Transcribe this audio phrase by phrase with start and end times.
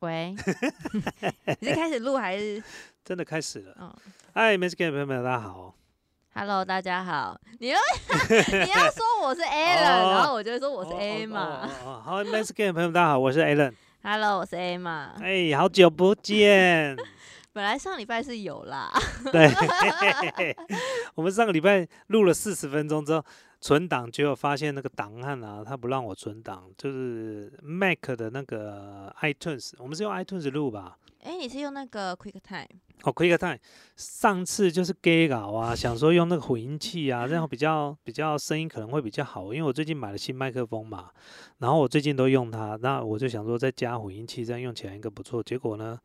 [0.00, 0.34] 喂，
[1.60, 2.62] 你是开始录还是？
[3.04, 3.76] 真的开始了。
[3.80, 3.92] 嗯
[4.32, 5.74] 嗨 m i s s 朋友们，大家好。
[6.34, 7.38] ，Hello，大家好。
[7.60, 7.78] 你要
[8.64, 11.40] 你要说我是 Alan，、然后我就会说我是 A 嘛。
[11.40, 13.72] 哦哦哦哦好 m i s s 朋友们，大家好，我是 Alan。
[14.02, 15.12] Hello，我是 A 嘛。
[15.20, 16.96] 哎，好久不见。
[17.54, 18.92] 本来上礼拜是有啦，
[19.30, 19.48] 对，
[21.14, 23.24] 我们上个礼拜录了四十分钟之后，
[23.64, 30.98] 存档结果发现那个档案啊，他不让我存档，就是 Mac 的那个 iTunes，我们是用 iTunes 录吧？
[31.24, 32.68] 哎、你是用那个 QuickTime？
[33.02, 33.58] 哦，QuickTime，
[33.96, 41.10] 上次就是 gay 搞啊，想说用那个混音器啊，这样比较比较声音可能会比较好，因为我最近买了新麦克风嘛，
[41.58, 45.42] 然后我最近都用它，那我就想说再加混音器，这样用起来应该不错。
[45.42, 45.98] 结果呢，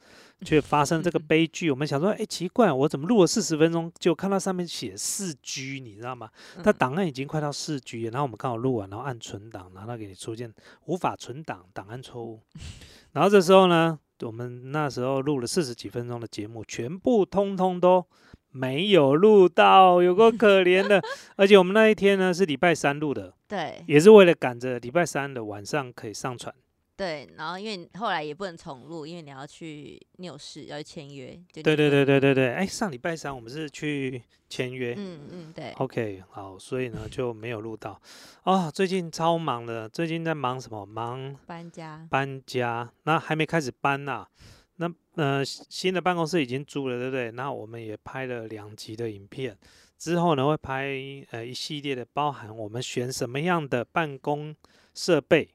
[0.45, 1.69] 却发生这个悲剧。
[1.69, 6.29] 我们想说，哎，奇怪，我怎么录了四十分钟，就看到上面写四 G，你知道吗？
[6.63, 10.53] 它嗯档案已经快到四 G 了，然后我们刚好录完，然后按存档，然后它给你出现
[10.85, 12.39] 无法存档，档案错误。
[13.11, 18.05] 然后这时候呢，我们那时候录了四十几分钟的节目，全部通通都
[18.51, 21.01] 没有录到，有够可怜的。
[21.37, 26.53] 而且我们那一天呢是礼拜三录的，对也是为了赶着礼拜三的晚上可以上传。
[26.99, 31.33] 对，然后因为你后来也不能重录，因为你要去纽市要去签约。
[31.49, 34.95] 就对对对对对对，哎，上礼拜三我们是去签约。
[34.97, 35.71] 嗯嗯对。
[35.77, 38.01] OK，好，所以呢就没有录到
[38.43, 40.85] 哦、最近超忙的，最近在忙什么？
[40.85, 42.05] 忙搬家。
[42.09, 44.27] 搬家，那还没开始搬呐、
[44.75, 47.31] 那呃新的办公室已经租了，对不对？
[47.31, 49.57] 那我们也拍了两集的影片，
[49.97, 50.91] 之后呢会拍
[51.31, 54.53] 呃一系列的，包含我们选什么样的办公
[54.93, 55.49] 设备。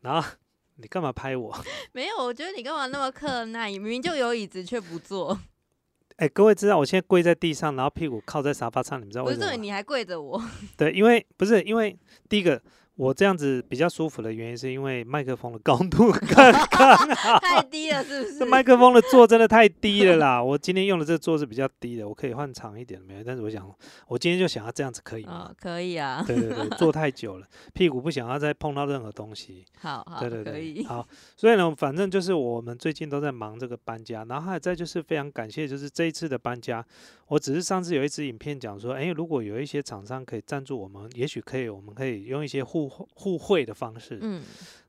[0.00, 0.28] 然后
[0.76, 1.56] 你干嘛拍我？
[1.92, 3.66] 没有，我觉得你干嘛那么克那？
[3.66, 5.38] 你明明就有椅子却不坐，
[6.16, 9.52] 哎，各位知道我现在跪在地上，然后屁股靠在沙发上，你们知道为什么吗？
[9.52, 10.42] 你还跪着我。
[10.76, 11.96] 对，因为不是因为
[12.28, 12.60] 第一个
[12.96, 17.40] 我这样子比较舒服的原因，是因为麦克风的高度 刚刚好。
[17.40, 18.38] 太低了，是不是？
[18.38, 20.40] 这麦克风的座真的太低了啦！
[20.42, 23.24] 我今天用的这个座是比较低的，我可以换长一点的没有？
[23.24, 23.68] 但是我想，
[24.06, 25.50] 我今天就想要这样子，可以吗？
[25.50, 29.64] 哦，可以啊，对对对，坐太久了，屁股不想要再碰到任何东西。
[29.80, 30.84] 好好，对对对，可以。
[30.84, 31.04] 好，
[31.36, 36.84] 所以呢，反正就是我们最近都在忙这个搬家，然后还有再就是非常感谢，就是这一次的搬家，
[37.26, 44.18] 我只是上次有一支影片讲说，哎，如果有一些厂商可以赞助我们，也许可以，我们可以用一些互互互惠的方式。
[44.20, 44.42] 嗯，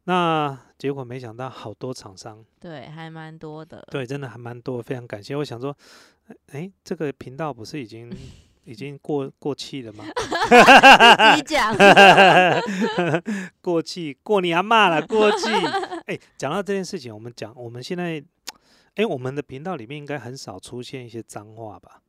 [0.06, 2.44] 那结果没想到好多厂商。
[2.60, 3.86] 对，还蛮多的。
[3.92, 5.36] 对，真的还蛮多，非常感谢。
[5.36, 5.76] 我想说，
[6.52, 8.12] 哎，这个频道不是已经
[8.66, 10.04] 已经过过气了吗？
[11.34, 11.76] 自己讲。
[13.62, 15.50] 过气，过你阿妈了，过气。
[16.06, 18.24] 哎，讲到这件事情，我们讲，我们现在，
[18.96, 22.02] 哎，我们的频道里面应该很少出现一些脏话吧？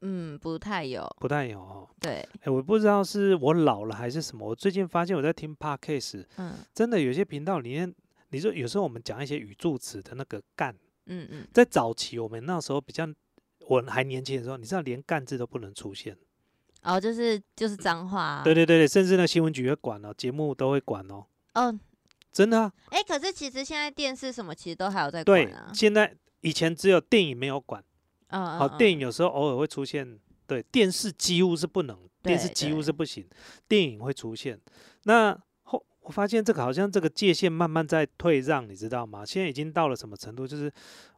[0.00, 1.08] 嗯，不太有。
[1.18, 1.88] 不太有哦。
[2.00, 4.48] 对，哎，我不知道是我老了还是什么。
[4.48, 7.94] 我最近发现我在听 podcast，嗯真的有些频道里面，
[8.30, 10.74] 你说有时候我们讲一些语助词的那个干，
[11.06, 13.08] 嗯嗯，在早期我们那时候比较。
[13.66, 16.16] 我还年轻的时候，你知道连“干”字都不能出现，
[16.84, 18.42] 哦，就是就是脏话、啊。
[18.42, 21.78] 对对对对，甚至那新闻局会管哦，节目都会管哦，哦，
[22.32, 22.72] 真的啊。
[22.86, 25.70] 哎、可是其实现在电视什么其实都还有在管啊，。
[25.74, 27.84] 现在以前只有电影没有管，
[28.28, 28.58] 嗯嗯。
[28.58, 33.26] 好，嗯电影有时候偶尔会出现，对，电视几乎是不能，电视几乎是不行，
[33.66, 34.58] 电影会出现。
[35.04, 39.24] 那后我发现这个好像这个界限慢慢在退让，你知道吗？
[39.24, 40.46] 现在已经到了什么程度？
[40.46, 40.72] 就是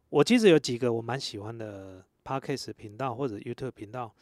[0.08, 4.12] 我其实有几个我蛮喜欢的 podcast 频道或者 YouTube 频道，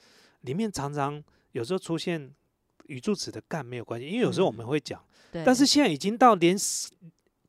[0.42, 1.22] 里面常常
[1.52, 2.30] 有时候出现
[2.86, 5.02] 语助词的干没有关系，因为有时候我们嗯会讲。
[5.30, 6.56] 对，但是现在已经到连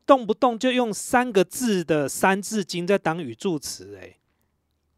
[0.06, 4.18] 动不动就用三个字的三字经在当语助词、欸，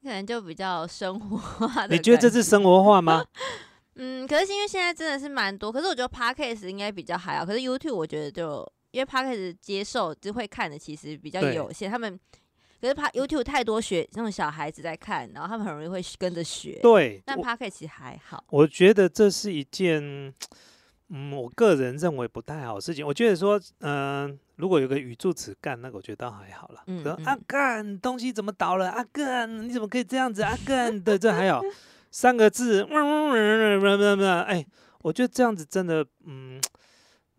[0.03, 1.95] 可能就比较生活化的。
[1.95, 2.43] 你觉得这是？
[2.43, 3.25] 生活化吗？
[3.95, 12.19] 嗯，可是因为现在真的是蛮多，可是我觉得 podcast 应该比较还好，可是 YouTube 我觉得就因为 podcast 接受就会看的其实比较有限，他们
[12.79, 16.79] 可是 p YouTube 太多学那种小孩子在看，然后他们很容易会跟着学。
[16.81, 18.43] 对，但 podcast 其实还好。
[18.49, 20.33] 我觉得这是一件，
[21.09, 23.05] 嗯，我个人认为不太好的事情。
[23.05, 26.83] 我觉得说，嗯、如果有个语助词干，那个我觉得倒还好了。
[26.85, 28.91] 嗯说啊嗯干，东西怎么倒了？
[28.91, 30.43] 啊干，你怎么可以这样子？
[30.43, 31.59] 啊干，对，这还有。
[32.11, 32.83] 三个字，
[34.45, 34.63] 哎，
[35.01, 36.61] 我觉得这样子真的，嗯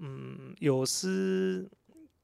[0.00, 1.68] 嗯，有失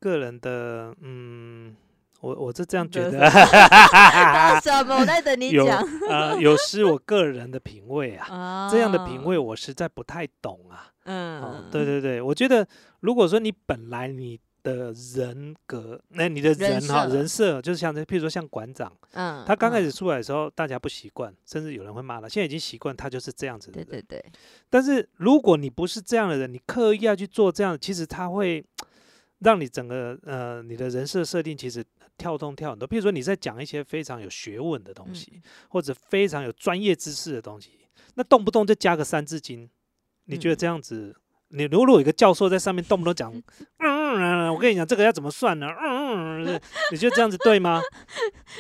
[0.01, 1.77] 个人的，嗯，
[2.21, 3.19] 我我是这样觉得，
[3.93, 4.97] 那什么？
[4.97, 5.81] 我在等你有讲。
[6.09, 8.27] 呃有失我个人的品味啊。
[8.35, 10.91] 啊这样的品味，我实在不太懂啊。
[11.05, 12.67] 嗯，哦，对对对，我觉得
[13.01, 23.87] 如果说你本来你的人格，那、你的人人哈人设就是像这，譬如说像馆长，嗯，他刚开嗯始出来的时候，大家不习惯，甚至有人会骂他，现在已经习惯他就是这样子的人。
[23.89, 24.33] 对对对，
[24.69, 28.65] 但是如果你不是这样的人，你刻意要去做这样，其实他会
[29.41, 31.85] 让你整个呃你的人设设定其实
[32.17, 32.89] 跳动跳很多。
[32.89, 37.71] 譬如说你在讲一些非常有学问的东西，嗯或者非常有专业知识的东西，
[38.15, 39.69] 那动不动就加个三字经，
[40.25, 41.15] 你觉得嗯这样子？
[41.51, 43.43] 你如果有一个教授在上面动不动讲，嗯
[44.17, 45.67] 嗯，我跟你讲这个要怎么算呢？
[45.81, 46.61] 嗯嗯，
[46.93, 47.83] 你觉得这样子对吗？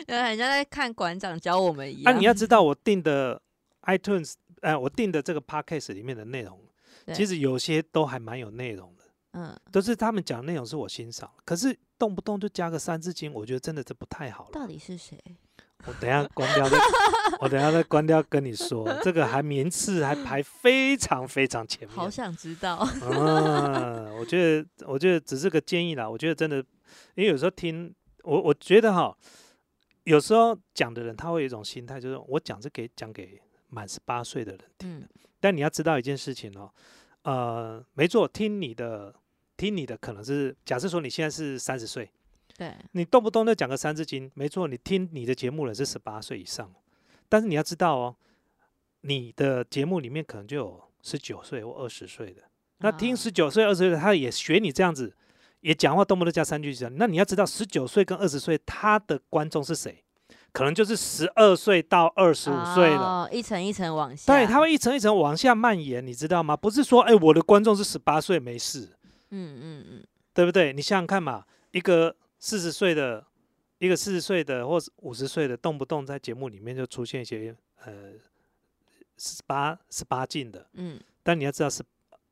[0.06, 2.20] 呃，很像在看馆长教我们一啊，样。
[2.20, 3.40] 你要知道我定的
[3.82, 6.58] iTunes，呃，我定的这个 Podcast 里面的内容，
[7.14, 14.50] 其实有些都还蛮有内容的，嗯，都是他们讲内容是我欣赏，可是动不动就加个三字经，我觉得真的这不太好了。
[14.52, 15.18] 到底是谁？
[15.86, 16.78] 我等一下关掉再，
[17.40, 21.96] 我等一下再关掉跟你说，这个还名次还排非常非常前面。
[21.96, 22.86] 好想知道。
[23.02, 26.08] 嗯，我觉得，我觉得只是个建议啦。
[26.08, 26.56] 我觉得真的，
[27.14, 27.94] 因为有时候听
[28.24, 29.16] 我，我觉得哈，
[30.04, 35.06] 有时候讲的人他会有一种心态，就是我讲是给讲给满十八岁的人听的。
[35.06, 35.08] 嗯
[35.40, 36.68] 但你要知道一件事情哦，
[37.22, 39.14] 呃，没错，听你的，
[39.56, 42.10] 听你的可能是假设说你现在是三十岁，
[42.58, 46.70] 对，你动不动就讲个三字经，没错，你听你的节目人是十八岁以上，
[47.28, 48.16] 但是你要知道哦，
[49.02, 52.42] 你的节目里面可能就有十九岁或二十岁的。
[52.78, 55.16] 那听啊十九岁、二十岁的，他也学你这样子，
[55.60, 56.92] 也讲话动不动加三句讲。
[56.96, 60.02] 那你要知道，十九岁跟二十岁他的观众是谁？
[60.50, 62.98] 可能就是十二岁到二十五岁了。
[62.98, 64.32] 哦，一层一层往下。
[64.32, 66.56] 对，他会一层一层往下蔓延，你知道吗？
[66.56, 68.88] 不是说，哎，我的观众是十八岁没事，
[69.30, 70.72] 嗯嗯嗯，对不对？
[70.72, 73.24] 你想想看嘛，一个四十岁的，
[73.78, 77.54] 一个四十岁的或五十岁的，动不动在节目里面就出现一些
[77.84, 78.12] 呃
[79.16, 81.82] 十八十八禁的，嗯但你要知道是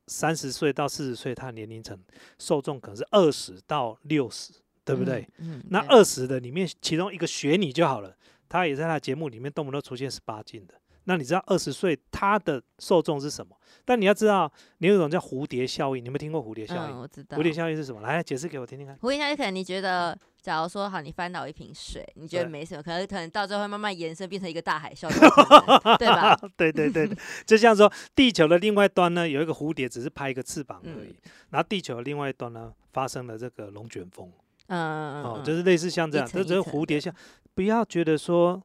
[0.07, 1.97] 三十岁到四十岁，他年龄层
[2.39, 4.53] 受众可能是二十到六十，
[4.85, 5.27] 对不对？？
[5.37, 8.15] 嗯，那对二十的里面，其中一个学你就好了，
[8.47, 10.73] 他也在他节目里面动不动出现十八禁的。
[11.09, 13.55] 那你知道二十岁他的受众是什么？
[13.85, 16.97] 但你要知道，你有一种叫蝴蝶效应，你有没有听过蝴蝶效应？
[16.97, 17.37] 嗯，我知道。
[17.37, 18.01] 蝴蝶效应是什么？
[18.01, 18.93] 来解释给我听听看。
[18.97, 26.37] 蝴蝶效应可能你觉得，假如说好，你翻倒一瓶水，你觉得没什么，可能可能到最后会慢慢延伸变成一个大海啸，有可能对吧？
[26.57, 27.09] 对对对，
[27.47, 31.15] 就像说地球的另外端呢，有一个蝴蝶只是拍一个翅膀而嗯已，
[31.51, 34.29] 然后地球的另外一端呢发生了这个龙卷风。
[34.67, 37.09] 嗯嗯哦，嗯，就是类似像这样，这只是蝴蝶效，
[37.55, 38.61] 不要觉得说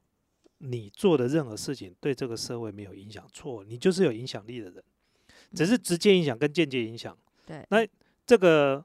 [0.64, 4.82] 你做的任何事情对这个社会没有影响，错，你就是有影响力的人，
[5.54, 7.18] 只是直接影响跟间接影响。
[7.44, 7.84] 对，那
[8.24, 8.84] 这个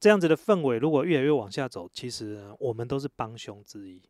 [0.00, 4.00] 这样子的氛围，如果越来越往下走，其实我们都是帮凶之一。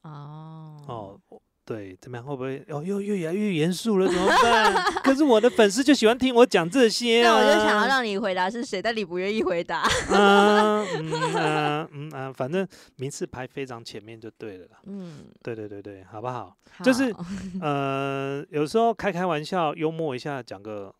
[0.00, 2.26] 哦哦，我对，怎么样？
[2.26, 4.06] 会不会哦又又越来越严肃了？
[4.06, 4.74] 怎么办？
[5.02, 7.32] 可是我的粉丝就喜欢听我讲这些啊。
[7.32, 9.82] 那我就想要让你回答是谁，但你不愿意回答。
[10.10, 14.78] 嗯嗯嗯嗯嗯，反正名次排非常前面就对了啦。
[14.84, 16.54] 嗯，对对对对，好不好？
[16.82, 17.14] 就是
[17.62, 20.94] 呃，有时候开开玩笑，幽默一下，讲个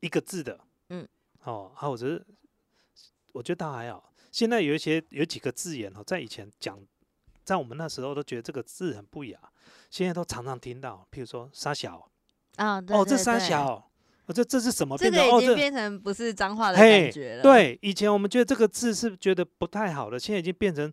[0.00, 0.58] 一个字的，
[0.88, 1.06] 嗯，
[1.44, 2.26] 哦，还有就是，
[3.32, 4.12] 我觉得倒还好。
[4.32, 6.76] 现在有一些有几个字眼哦，在以前讲，
[7.44, 9.38] 在我们那时候都觉得这个字很不雅，
[9.90, 12.08] 现在都常常听到，譬如说“沙小
[12.56, 13.84] 啊，”，对哦，这沙小，
[14.26, 14.96] 哦，这这是什么？
[14.96, 20.92] 这变成哦，这个已经变成不是脏话的嘿感觉了。，对，以前我们觉得这个字是觉得不太好的，现在已经变成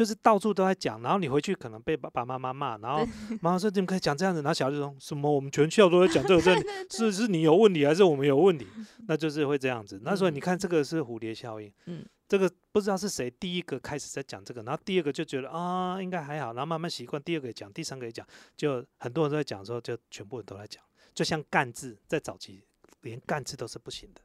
[0.00, 3.04] 就是到处都在讲，然后你回去可能被爸爸妈妈骂，然后
[3.42, 6.40] 妈妈说怎么可以讲这样子，然后小孩就说什么我们全校都在讲这个，
[6.88, 8.66] 这是是你有问题还是我们有问题？
[9.06, 10.00] 那就是会这样子。
[10.02, 18.26] 那所以你看这个是蝴蝶效应，嗯，这个不知道是谁第一个开始在讲这个，然后第二个就觉得啊应该还好，然后慢慢习惯，第二个也讲，第三个也讲，
[18.56, 22.64] 就很多人都在讲的时候，就全部人都在讲，就像干字在早期
[23.02, 24.22] 连干字都是不行的。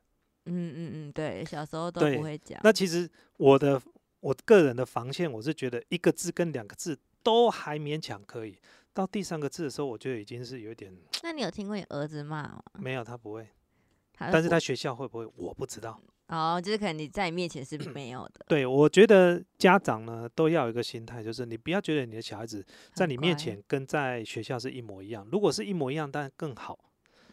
[0.47, 2.61] 嗯嗯嗯，对，小时候都不会讲。
[2.63, 3.81] 那其实我的
[4.25, 8.57] 我个人的防线，我是觉得一个字跟两个字都还勉强可以，
[8.91, 10.91] 到第三个字的时候，我觉得已经是有一点
[11.21, 12.63] 那你有听过你儿子骂吗？
[12.73, 13.47] 没有他不会，
[14.17, 16.01] 但是他学校会不会我不知道。
[16.29, 22.65] 哦，就是可能你在你面前是 没有的，对，我觉得家长呢都要有一个心态，就是你不要觉得你的小孩子
[22.95, 26.79] 在你面前跟在学校是一模一样，如果是一模一样，当然更好。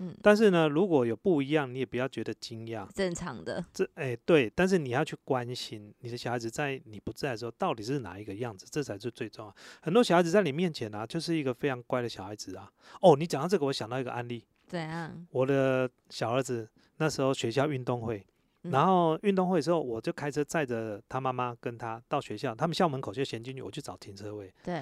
[0.03, 2.87] 嗯，但是呢，如果有不一样，你也不要觉得惊讶。
[2.93, 3.65] 正常的。
[3.73, 9.55] 这哎对，但是你要去关心你的小孩子在你不在的时候到底是哪一个样子，这才是最重要。
[9.81, 12.69] 很多小孩子在你面前啊，就是一个非常乖的小孩子啊。
[13.01, 15.25] 哦，你讲到这个，我想到一个案例，怎样？
[15.31, 18.27] 我的小儿子那时候学校运动会，
[18.65, 24.75] 嗯然后运动会的时候，我就开车载着他妈妈跟他到学校，他们校门口就先进去，我去找停车位，对，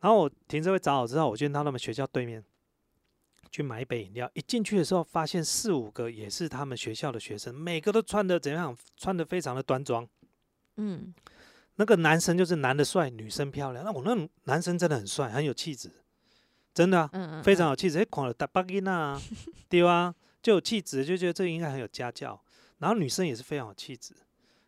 [0.00, 2.44] 然后我停车位找好之后，我就到他们学校对面。
[3.50, 8.76] 去买一杯饮料，一进去的时候，发现四五个也是他们学校的学生，每个都穿的怎样？
[8.96, 10.06] 穿的非常的端庄。
[10.76, 11.14] 嗯，
[11.76, 13.84] 那个男生就是男的帅，女生漂亮。
[13.84, 15.90] 那我那男生真的很帅，很有气质，
[16.74, 17.98] 真的、啊、嗯嗯，非常有气质。
[17.98, 19.20] 哎，狂了大巴音啊，
[19.68, 22.40] 对啊，就有气质，就觉得这个应该很有家教。
[22.78, 24.14] 然后女生也是非常有气质，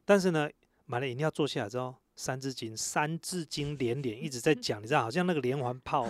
[0.06, 0.49] 但是呢，
[0.87, 6.04] 买了饮料坐下来之后，三字经三字经连连一直在 讲，你知道，好像那个连环 炮。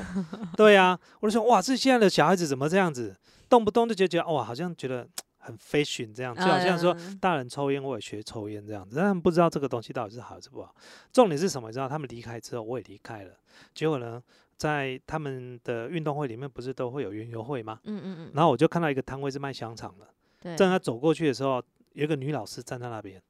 [0.56, 3.14] 对啊，我就说哇，这现在的小孩子怎么这样子，
[3.46, 10.74] 动不动就觉得哇，好像觉得很 fashion 这样，就好像说嗯大人抽烟我也学抽烟这样子，但他们不知道这个东西到底是好还是不好。
[11.12, 11.68] 重点是什么？
[11.68, 13.34] 你知道，他们离开之后，我也离开了，
[13.74, 14.22] 结果呢，
[14.56, 17.78] 在他们的运动会里面不是都会有园游会吗？
[17.84, 20.08] 嗯嗯嗯，然后我就看到一个摊位是卖香肠的。
[20.40, 21.62] 对，正要走过去的时候，
[21.92, 23.20] 有一个女老师站在那边。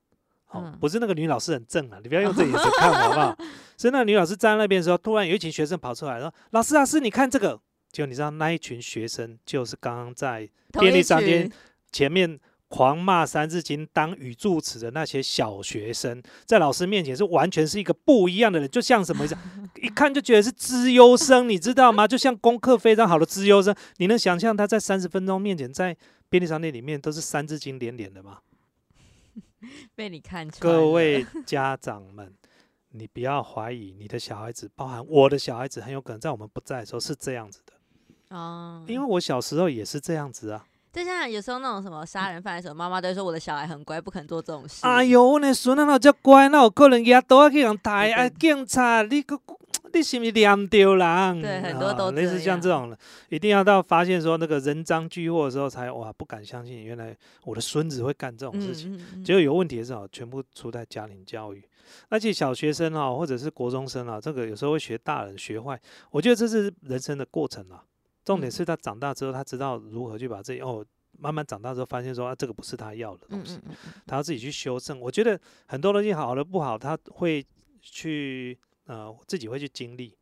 [0.50, 3.36] 哦，嗯不是那个女老师很正啊，你不要用这眼神看我好不好？
[3.76, 11.50] 所以那个女老师站在那边的时候，突然有一群学生跑出来，说：“老师，老师，你看这个。”结果你知道那一群学生就是刚刚在便利商店
[11.90, 12.38] 前面
[12.68, 19.40] 狂骂《三字经》当语助词的那些小学生，在老师面前是完全是一个不一样的人，就像什么一样，
[19.80, 22.06] 一看就觉得是资优生，你知道吗？
[22.06, 25.96] 就像功课非常好的资优生，你能想象他在三十分钟面前在
[26.28, 28.40] 便利商店里面都是《三字经》连连的吗？
[29.94, 32.32] 被你看穿各位家长们，
[32.90, 40.64] 你不要怀疑你的小孩子，包含我的小孩子，很有可能在我们不在的时候是这样子的，哦，因为我小时候也是这样子啊。
[40.90, 44.86] 就像有时候那种什么杀人犯的时候，妈妈都会说我的小孩很乖，不肯做这种事。
[44.86, 49.38] 哎呦，我那孙啊，那叫乖，那有可能牙刀去人抬啊，警察，你个
[49.98, 51.42] 你是不是念丢人？
[51.42, 58.94] 对很多都啊类似像这种的，一定要到发现说那个人赃俱获的时候才哇不敢相信，原来我的孙子会干这种事情。
[58.94, 61.62] 嗯嗯嗯结果有问题的时候，全部出在家庭教育。
[62.08, 65.80] 而且小学生啊，或者是国中生啊，这个有时候会学大人学坏。
[66.10, 67.82] 我觉得这是人生的过程啊。
[68.24, 70.84] 重点嗯是他长大之后，他知道如何去把这哦，
[71.18, 73.58] 慢慢长大之后发现说啊，这个不是他要的东西，
[74.06, 75.00] 他要自己去修正。
[75.00, 77.42] 我觉得很多东西好的不好，他会
[77.80, 80.14] 去呃自己会去经历。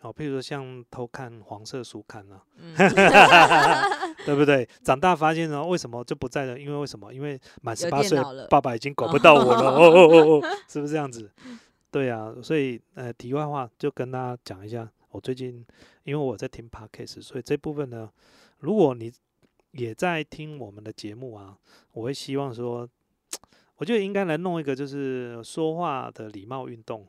[0.00, 2.72] 哦，譬如说像偷看黄色书刊啊，嗯
[4.24, 4.64] 对不对？
[4.84, 6.56] 长大发现呢，为什么就不在了？
[6.56, 7.12] 因为为什么？
[7.12, 8.16] 因为满十八岁
[8.48, 9.70] 爸爸已经管不到我了。
[9.72, 11.28] 哦哦哦哦，是不是这样子？
[11.90, 15.66] 对啊，所以呃，题外话就跟大家讲一下，我最近
[16.04, 18.08] 因为我在听 podcast，所以这部分呢，
[18.60, 19.12] 如果你
[19.72, 21.58] 也在听我们的节目啊，
[21.90, 22.88] 我会希望说，
[23.78, 27.04] 我觉得应该来弄一个就是说话的礼貌运动。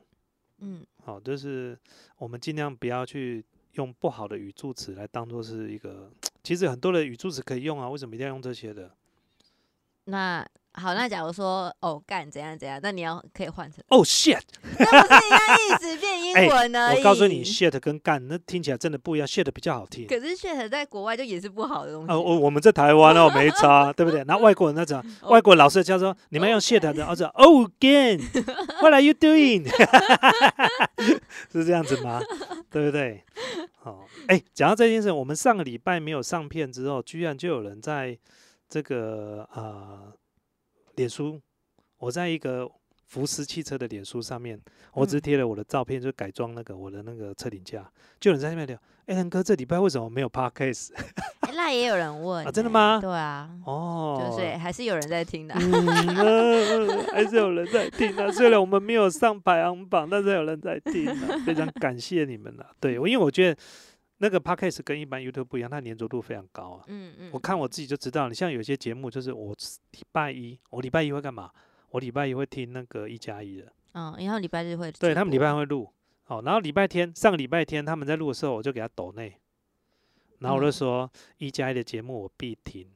[0.60, 1.78] 嗯好、就是
[2.18, 6.10] 我们尽量不要去用不好的语助词来当做是一个，
[6.44, 8.94] 其实很多的语助词可以用啊，为什么一定要用这些的？
[10.04, 14.40] 那好，那假如说哦干怎样怎样，那你要可以换成，哦、shit！
[14.78, 16.98] 那不是一样意思变英哎文而已。
[16.98, 20.06] 我告诉你，shit 跟干那听起来真的不一样，shit 比较好听。
[20.06, 22.10] 可是 shit 在国外就也是不好的东西。
[22.12, 24.22] 呃，我我们在台湾哦，没差，对不对？
[24.28, 29.68] 然后外国人那种， 哦外国老师教说你们用 shit 的，我说 Oh again，what are you doing？
[31.52, 32.20] 是这样子吗？
[32.70, 33.24] 对不对？
[33.82, 38.16] 好，哎，讲到这件事，我们上个礼拜没有上片之后，居然就有人在
[38.68, 40.12] 这个呃
[41.00, 41.40] 脸书，
[41.96, 42.70] 我在一个
[43.06, 44.60] 福斯汽车的脸书上面，
[44.92, 47.90] 我只贴了我的照片，就改装那个我的那个车顶架，
[48.20, 48.76] 就有人在那边聊，
[49.06, 50.90] 哎，仁哥这礼拜为什么没有 podcast？
[51.40, 55.54] 哎那也有人问啊真的欸吗对啊，哦，就是还是有人在听的。
[55.54, 55.88] 嗯，
[56.18, 58.30] 呃还是有人在听的。
[58.30, 61.16] 虽然我们没有上排行榜，但是有人在听啊，
[61.46, 62.66] 非常感谢你们了。
[62.78, 63.60] 对，我因为我觉得
[64.22, 66.84] 那个 podcast 跟一般 YouTube 不一样，它粘着度非常高啊。
[66.88, 69.54] 嗯嗯，我看我自己就知道，你像有些节目，就是我
[69.92, 71.50] 礼拜一，我礼拜一会干嘛？
[71.90, 75.90] 我礼拜一会听那个一加一的，嗯，然后礼拜日会直对他们礼拜会录。
[76.26, 79.36] 哦，然后礼拜天上个礼拜天他们在录的时候，我就给他抖内，
[80.38, 82.86] 然后我就嗯说一加一的节目我必听，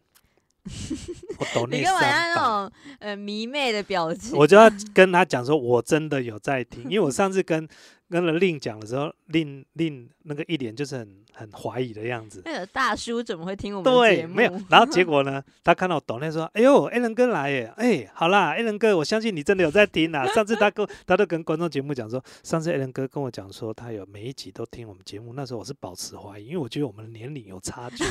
[1.38, 2.11] 我懂你你干嘛要。
[2.11, 4.37] 那种呃迷妹的表情？
[4.37, 7.68] 我就要 跟他讲说，我真的有在听，因为我上次跟
[8.11, 12.42] 跟了令讲的时候，令令那个一脸就是很很怀疑的样子。
[12.44, 14.35] 那个大叔怎么会听我们节对，目？
[14.35, 14.61] 没有。
[14.68, 17.73] 然后结果呢，他看到我懂内说：“哎呦，A 伦哥来耶！
[17.76, 20.26] 哎，好啦，A 伦哥，我相信你真的有在听啊。
[20.28, 25.33] 上次他跟他都跟观众节目讲说，上次 A 伦哥跟我讲说，他有每一集都听我们节目。
[25.35, 28.04] 那时候我是保持怀疑，因为我觉得我们的年龄有差距。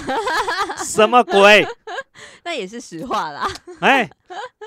[0.83, 1.65] 什么鬼？
[2.43, 3.47] 那也是实话啦。
[3.81, 4.09] 哎，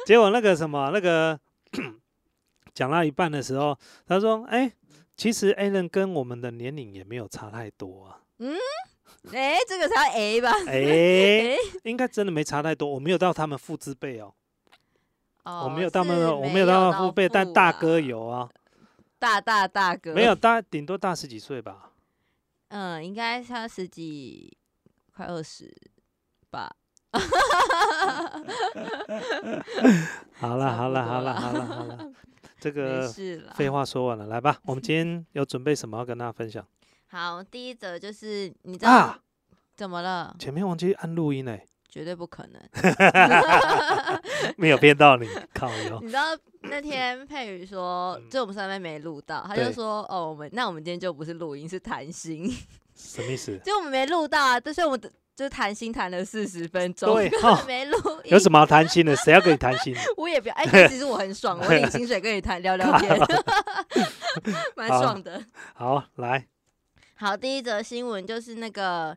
[0.05, 1.38] 结果那个什么那个
[2.75, 3.76] 讲到一半的时候，
[4.07, 4.73] 他说：“哎，
[5.17, 8.21] 其实 a l n 跟我们的年龄也没有差太多啊。
[8.38, 8.55] 嗯
[9.33, 10.53] 哎、这个才 A 吧？
[10.67, 14.33] 哎， 哎、应该真的没差太多，我没有到他们父之辈哦，
[15.45, 18.49] 哦，我没有到他们我没没有到他们父辈，但大哥，有啊，
[19.19, 21.91] 大大大哥没有大顶多大十几岁吧。
[22.69, 24.57] 嗯，应该差十几，
[25.15, 25.75] 快二十
[26.50, 26.76] 吧。
[30.35, 31.99] 好了，好了，好了，好了，好了，
[32.61, 33.08] 这个。
[33.54, 36.64] 废话说完了，来吧， 我们今天有准备什么要跟大家分享
[37.08, 39.18] 好，第一则就是你知道、啊？
[39.76, 40.35] 怎么了？
[40.38, 42.61] 前面忘记按录音哎，绝对不可能。
[44.56, 46.00] 没有骗到你，靠哟。
[46.02, 52.50] 你知道那天佩宇说，就我们上面没录到，他就说，哦，我们那我们今天就不是录音，是谈心，
[52.94, 53.58] 什么意思？
[53.64, 58.33] 就我们没录到啊，但是我们的就是谈心谈了四十分钟，对 哦没录音。
[58.33, 59.14] 有什么好谈心的？
[59.16, 59.95] 谁要跟你谈心？
[60.16, 63.14] 我也不要，哎、其实我很爽，我领薪水跟你谈聊聊天，
[64.75, 65.45] 蛮爽的。
[65.75, 66.47] 好，来，
[67.16, 69.14] 好，第一则新闻就是那个，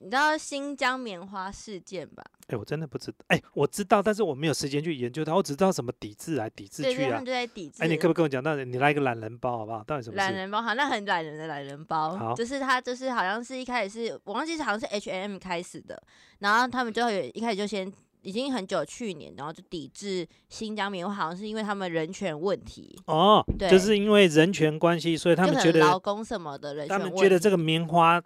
[0.00, 2.24] 你知道新疆棉花事件吧？
[2.48, 7.24] 哎，我真的不知道，哎，我知道，但是我没有时间去研究它，我只知道什么抵制来抵制对对，他去啊们。
[7.24, 7.82] 就在抵制。
[7.82, 8.64] 哎，你可不可以跟我讲到底？
[8.64, 9.82] 你来一个懒人包好不好？
[9.84, 10.16] 到底什么？
[10.16, 16.02] 懒人包，好，那很懒人的懒人包好，就是他就是好像是一开始是我忘记是好像是 H M 开始的，
[16.40, 17.90] 然后他们就有一开始就先
[18.22, 28.22] 已经很久去年，然后就抵制新疆棉花，好像是因为他们人权问题，哦，对就是因为人权关系，所以他们觉得劳工什么的人权他问觉得这个棉花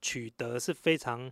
[0.00, 1.30] 取得是非常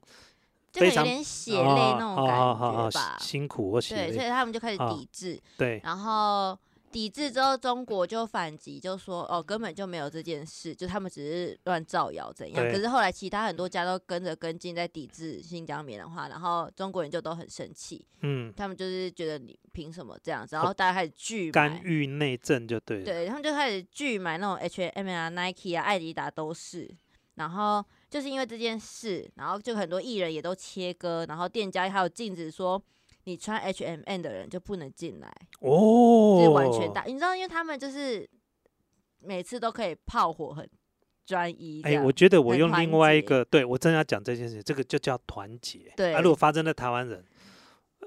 [0.71, 6.59] 就有点血泪那种感觉吧，辛苦或血对，所，以他们就开始哦抵制，对，然后
[6.91, 12.65] 抵制之后，中国就反击，就说哦，根本就没有这件事，就他们只是乱造谣怎样。
[12.65, 21.53] 对可是后来其他很多家都跟着跟进，在抵制新疆棉的话，然后中国人就都很生气，嗯，他们就是觉得你凭什么这样子，然后大家开始拒买。
[21.53, 23.05] 干预内政就对了。
[23.05, 26.91] 对他们就开始拒买那种 H&M 啊、Nike 啊、艾迪达都是，
[27.35, 32.83] 然后就是因为这件事，然后就很多艺人也都切割，然后店家还有禁止说
[33.25, 37.05] 你穿 H M N 的人就不能进来，哦，就是完全大。
[37.05, 38.29] 你知道，因为他们就是
[39.21, 40.67] 每次都可以炮火很
[41.27, 42.05] 专一这哎、样。
[42.05, 45.93] 我觉得我用另外一个，对我真的要讲这件事，这个就叫团结。
[45.95, 47.23] 对啊，如果发生在台湾人，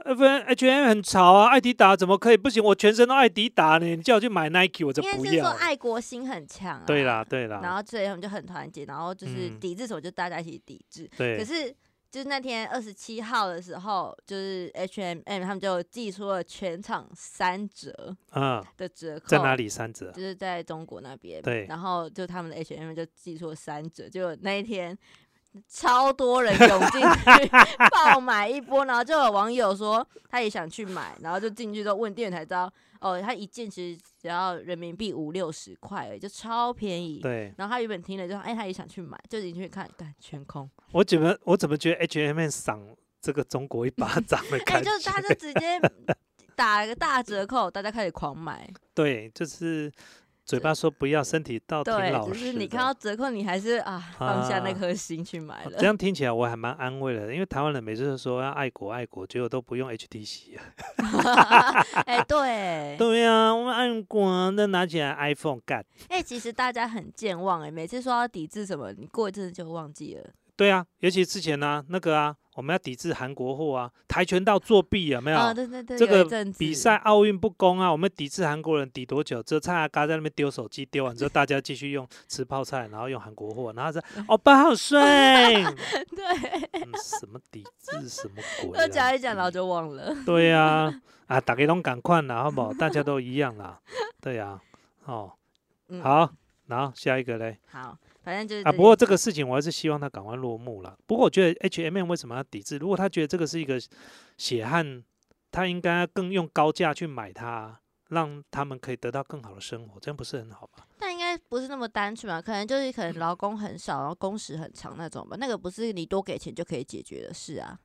[0.03, 2.63] 呃，不然 H M 很潮啊，艾迪达怎么可以不行？
[2.63, 5.47] 我全身都艾迪达呢，你叫我去买 Nike，我就应该是说。
[5.49, 6.83] 爱国心很强、啊。
[6.85, 7.23] 对啦，。
[7.23, 11.07] 对啦，然后所以他们就很团结，然后就是嗯抵制什么就大家一起抵制。
[11.11, 11.69] 可对，是
[12.09, 19.55] 就是那天二十七号的时候，就是 H M M 他们就寄出了全场三折啊，的折扣，在哪？
[19.55, 20.11] 里三折？
[20.11, 21.41] 就是在中国那边。
[21.41, 24.97] 对然后就他们的 H&M 就寄出了三折，就那一天。
[25.67, 27.51] 超多人涌进去
[27.91, 37.19] 爆买一波，然后就有网友说他也想去买，然后就进去之后问店员才知道，哦，他一件其实只要人民币五六十块而已，就超便宜。
[37.19, 40.69] 对然后他原本听了就说，哎，他也想去买，就进去看，干全空。
[40.91, 42.79] 我怎么我怎么觉得 H M 赏
[43.21, 44.91] 这个中国一巴掌的哎、感觉？
[44.97, 45.79] 就他就直接
[46.55, 48.69] 打个大折扣，大家开始狂买。
[48.93, 49.91] 对，就是
[50.51, 52.39] 嘴巴说不要，身体倒挺，老实对。
[52.39, 55.71] 只是你看到折扣，你还是啊放下那啊颗心去买了。
[55.71, 60.61] 啊这样听起来我还蛮安慰的，因为台湾人每次都说要爱国爱国，结果都不用 HTC 啊。
[62.05, 65.85] 哎、对，对啊，我们爱国，那拿起来 iPhone 干。
[66.09, 70.29] 哎、其实大家很健忘哎、每次说要抵制什么，你过一阵子就忘记了。
[70.61, 75.37] 对啊，尤其之前呢、那个啊，我们要抵制韩国货啊，跆拳道作弊有没有？
[75.39, 76.23] 啊，对对对，这个
[76.59, 79.41] 比赛奥运不公啊，我们抵制韩国人抵多久？
[79.41, 86.25] 只有蔡阿嘎在那边丢手机，丢完之后大家继续用 吃泡菜，然后用韩国货，然后说 欧巴好帅，对，
[86.79, 88.87] 嗯、什么抵制什么鬼、要啊？
[88.87, 90.15] 讲一讲，然后就忘了。
[90.27, 90.93] 对呀、
[91.25, 92.71] 啊，大家都赶快啦，好不好？
[92.71, 93.79] 大家都一样啦，
[94.21, 94.61] 对呀、
[95.05, 95.33] 哦，
[95.89, 96.31] 嗯，好，
[96.67, 100.97] 然后下一个嘞好，反正就是啊，不过这个事情我还是希望他赶快落幕了。
[101.07, 102.77] 不过我觉得 H M 为什么要抵制？
[102.77, 103.81] 如果他觉得这个是一个
[104.37, 105.03] 血汗，
[105.51, 107.79] 他应该更用高价去买它，
[108.09, 110.83] 让他们可以得到更好的生活，这样不是很好吗？
[110.97, 112.41] 但应该不是那么单纯吧？
[112.41, 115.35] 可能就是可能劳工很少，然后工时很长那种吧。
[115.39, 117.79] 那个不是你多给钱就可以解决的事啊。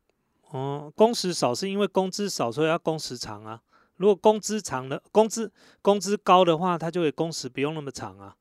[0.50, 3.60] 哦、工时少是因为工资少，所以要工时长啊。
[3.96, 8.36] 如果工资长的工资工资高的话，他就会工时不用那么长啊，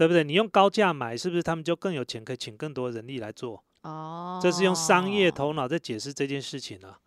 [0.00, 0.24] 对不对？
[0.24, 3.62] 你用高价买，是不是他们就更有钱，可以请更多人力来做？
[3.82, 6.98] 哦，这是用商业头脑在解释这件事情啊。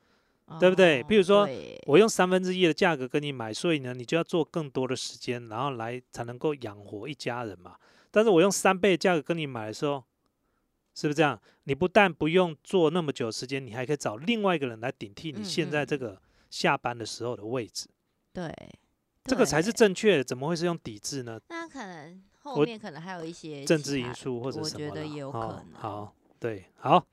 [0.59, 7.77] 对不对哦比如说对我用三分之一的价格跟你买，所以呢，你就要做更多的时间，然后来才能够养活一家人嘛。
[8.11, 10.03] 但是我用三倍的价格跟你买的时候，
[10.93, 11.41] 是不是这样？
[11.63, 17.87] 你不但不用做那么久的时间，你还可以找另外一个人来顶替你嗯现在嗯这个下班的时候的位置，
[18.31, 18.53] 对，
[19.23, 19.73] 这个才是。
[19.73, 20.23] 正确的。
[20.23, 21.39] 怎么会是用抵制呢？
[21.49, 25.81] 那可能后面可能还有一些政治因素或者我什么我觉得也有可哦能。
[25.81, 27.03] 好，对，好，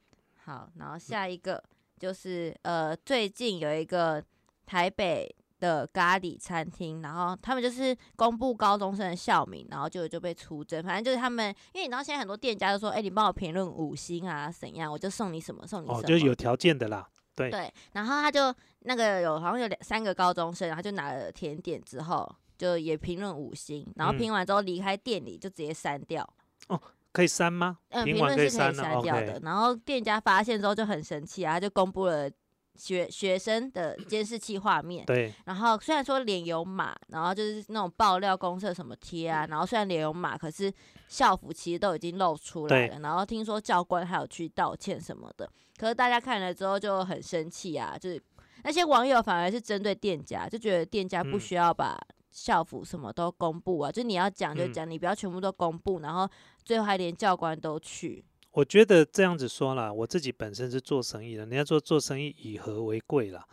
[0.45, 1.63] 好，然后下一个
[1.99, 4.23] 就是呃，最近有一个
[4.67, 10.83] 台北的咖喱餐厅，然后他们就是公布高中生的校名，然后就就被出征。
[10.83, 15.99] 反正就是他们，因为你知道现在很多店家都说，哎、你帮我评论五星啊，怎样，我就送你什么，送你什么。
[15.99, 17.09] 哦，就是有条件的啦。
[17.37, 26.29] 对对，然后他就那个有好像有两三个高中生，然后就拿了甜点之后，就也评论五星，然后嗯评完之后离开店里就直接删掉。
[26.69, 26.79] 哦
[27.13, 27.79] 可以删吗？
[27.89, 29.41] 嗯，评论是可以删掉的。
[29.43, 32.31] 然后店家发现之后就很生气啊，他就公布了
[32.77, 40.73] 学学生的 监视器画面，对，然后虽然说脸有码，然后就是那种爆料公社什么贴啊，然后虽然脸有码，可是
[41.09, 43.01] 校服其实都已经露出来了。
[43.01, 48.23] 然后听说教官还有去道歉什么的，可是大家看了之后就很生气啊，就是
[48.63, 51.99] 那些网友反而是针对店家，就觉得店家不需要把
[52.31, 56.29] 校服什么都公布啊，就你要讲就讲，你不要全部都公布，然后
[56.65, 58.25] 最后还连教官都去。
[58.53, 63.47] 我觉得这样子说啦，我自己本身是做生意的，人家说做生意以和为贵啦。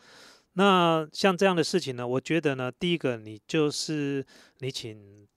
[0.54, 4.26] 那像这样的事情呢，我觉得呢，第一个你就是
[4.58, 5.28] 你请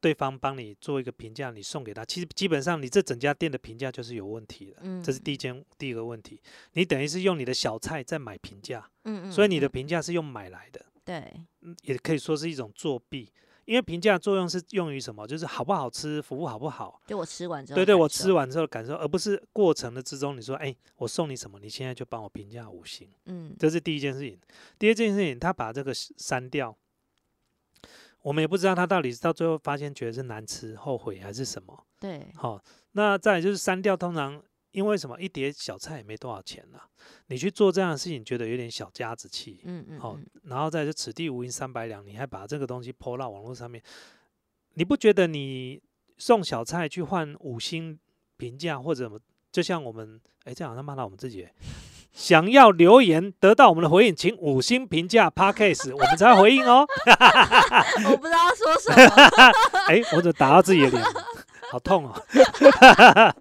[0.00, 4.78] 对方帮你做一个评价，你送给他，其实基本上你这整家店的评价就是有问题的。
[4.80, 6.40] 嗯，这是第一件第一个问题，
[6.72, 8.88] 你等于是用你的小菜在买评价。
[9.04, 9.30] 嗯嗯。
[9.32, 10.82] 所以你的评价是用买来的。
[11.04, 11.32] 对。
[11.82, 13.32] 也可以说是一种作弊。
[13.66, 15.24] 因为评价作用是用于什么？
[15.24, 17.00] 就是好不好吃，服务好不好？
[17.06, 20.36] 就我吃完之后，对对，我吃完之后感受，而不是过程的之中。
[20.36, 21.60] 你说，哎，我送你什么？
[21.60, 23.08] 你现在就帮我评价五星。
[23.26, 24.36] 嗯，这是第一件事情。
[24.76, 26.76] 第二件事情，他把这个删掉，
[28.22, 31.86] 我们也不知道他到底是到最后发现觉得是难吃，后悔还是什么。
[32.00, 32.60] 对，好，
[32.92, 34.42] 那再就是删掉，通常。
[34.72, 35.20] 因为什么？
[35.20, 36.78] 一碟小菜也没多少钱呐，
[37.26, 39.60] 你去做这样的事情，觉得有点小家子气。
[39.64, 39.98] 嗯嗯。
[40.00, 43.82] 好，然后再就此地无银三百两，你还把这个东西泼到网络上面，
[44.74, 45.82] 你不觉得你
[46.18, 47.98] 送小菜去换五星
[48.36, 49.18] 评价或者什么？
[49.50, 51.48] 就像我们，哎，这样好像骂到我们自己。
[52.12, 56.84] 想要留言得到我们的回应，请五星评价 p a r k a s 我们才回应哦。
[58.10, 59.14] 我不知道说什么。
[59.86, 61.02] 哎，我怎么打到自己的脸？
[61.70, 62.22] 好痛哦！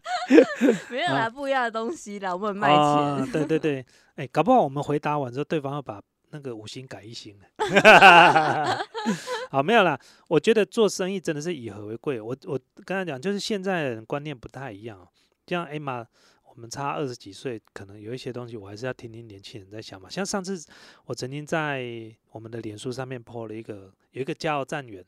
[0.91, 3.31] 没有啦，不一样的东西啦，我们卖钱。
[3.31, 7.35] 对对对，哎，搞不好我们回答完之后，对方要把那个五星改一星
[9.49, 9.99] 好，没有啦。
[10.27, 12.21] 我觉得做生意真的是以和为贵。
[12.21, 15.07] 我我刚才讲，就是现在人观念不太一样。
[15.47, 16.05] 像艾玛，
[16.43, 20.07] 我们差二十几岁，可能有一些东西我还是要听听年轻人在想嘛。
[20.07, 20.63] 像上次
[21.05, 21.83] 我曾经在
[22.31, 25.03] 我们的脸书上面 po 了一个，有一个加油站员。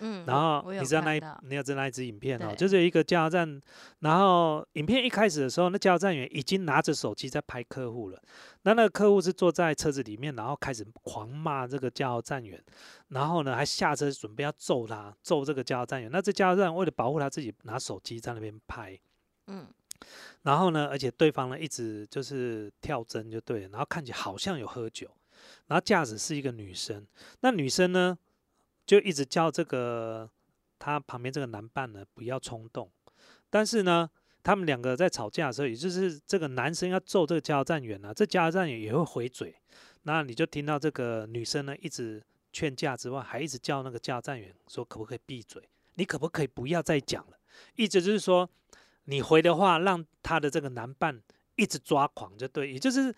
[0.00, 3.60] 嗯，然后你知道那一你要知道那一支影片哦，就是一个加油站，
[4.00, 8.20] 然后影片一开始的时候，那加油站员已经拿着手机在拍客户了，
[8.62, 12.60] 那那个客户是坐在车子里面，然后开始狂骂这个加油站员，
[13.08, 16.10] 然后呢还下车准备要揍他，揍这个加油站员。
[16.10, 18.98] 那这加油站为了保护他自己，拿手机在那边拍，
[19.46, 19.66] 嗯，
[20.42, 25.08] 然后呢，而且对方呢一直就是跳针就对，然后看起来好像有喝酒，
[25.68, 27.06] 然后驾驶是一个女生，
[27.40, 28.18] 那女生呢？
[28.86, 30.30] 就一直叫这个
[30.78, 32.90] 他旁边这个男伴呢不要冲动，
[33.48, 34.10] 但是呢，
[34.42, 39.54] 他们两个在吵架的时候，也就是这个男生要揍这个加油站员啊，这加油站员也会回嘴，
[40.02, 47.38] 那你就听到这个女生呢一直劝架之外，还一直叫那个加油站员说可不可以闭嘴，你可不可以不要再讲了，
[47.76, 48.48] 意思就是说
[49.04, 51.22] 你回的话让他的这个男伴
[51.56, 53.14] 一直抓狂就对，也就是。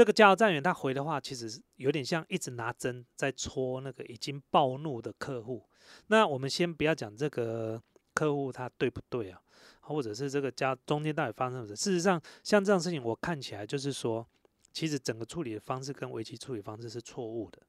[0.00, 5.68] 这个加油站员他回的话，其实有点像一直拿针在戳那个已经暴怒的客户。
[6.06, 7.78] 那我们先不要讲这个
[8.14, 9.38] 客户他对不对啊，
[9.80, 11.76] 或者是这个加中间到底发生什么事？
[11.76, 14.26] 事实上，像这样事情，我看起来就是说，
[14.72, 17.60] 其实整个处理的方式跟危机处理方式是错误的。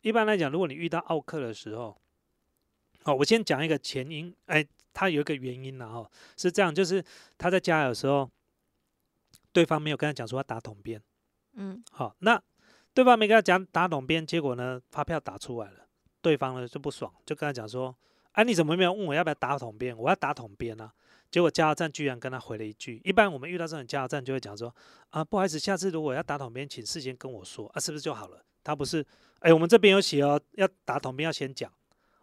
[0.00, 1.94] 一般来讲，如果你遇到奥克的时候，
[3.02, 7.04] 好，我先讲一个前因，哎，他有一个原因然后是这样，就是
[7.36, 8.30] 他在加油的时候，
[9.52, 10.98] 对方没有跟他讲说要打桶边。
[11.54, 12.40] 嗯，好，那
[12.92, 15.86] 对方没跟他讲打桶边，结果呢，发票打出来了，
[16.20, 17.96] 对方呢就不爽，就跟他讲说，
[18.32, 19.96] 哎，你怎么没有问我要不要打桶边？
[19.96, 20.92] 我要打桶边啊！
[21.30, 24.72] 结果加油站居然跟他回了一句，一般我们遇到这种加油站就会讲说，
[25.10, 28.40] 啊，不好意思，下次如果要打桶边，请事先跟我说，啊，是不是就好了？
[28.62, 29.04] 他不是，
[29.40, 31.72] 哎，我们这边有写哦，要打桶边要先讲，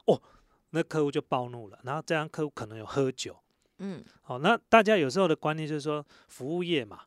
[0.05, 0.21] 哦，
[0.69, 3.37] 那客户就暴怒了，然后这样客户可能有喝酒，
[3.79, 7.01] 嗯，好，那大家有时候的观念就是说，服务业嘛。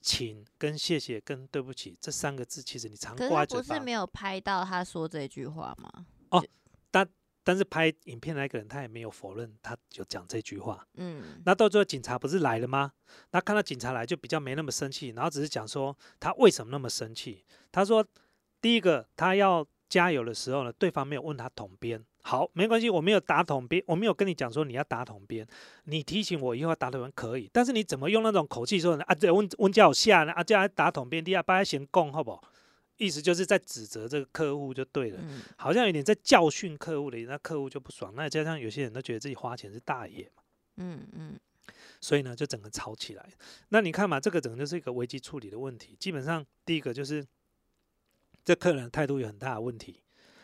[0.00, 3.66] 请跟谢谢跟对不起这三个字，其实你常挂嘴巴。
[3.66, 6.06] 不是没有拍到他说这句话吗？
[6.30, 6.44] 哦，
[6.90, 7.06] 但
[7.42, 10.86] 但是拍影片那个人他也没有否认他有讲这句话。
[10.94, 12.92] 嗯，那到最后警察不是来了吗？
[13.32, 17.44] 那看到警察来就比较没那么生气，然后只是讲说他为什么那么生气。
[17.70, 18.04] 他说
[18.60, 22.04] 第一个他要加油的时候呢，对方没有问他统编。
[22.22, 25.46] 好，没关系，我没有打桶边，我没有跟你讲说你要打桶边，
[25.84, 29.02] 你提醒我以后打桶边可以，但是你怎么用那种口气说呢？
[29.04, 30.32] 啊，这温温教下呢？
[30.32, 32.44] 啊，叫他打桶边，第二，把他先供，好不好？
[32.98, 35.18] 意思就是在指责这个客户就对了，
[35.56, 38.12] 好像有点在教训客户的，那客户就不爽。
[38.14, 40.42] 那加上有些人都觉得自己花钱是大爷嘛，
[40.76, 41.40] 嗯嗯，
[42.02, 43.26] 所以呢就整个吵起来。
[43.70, 45.96] 那你看嘛，这个整个就是一个危机处理的问题。
[45.98, 47.26] 基本上第一个就是
[48.44, 50.02] 这客人态度有很大的问题，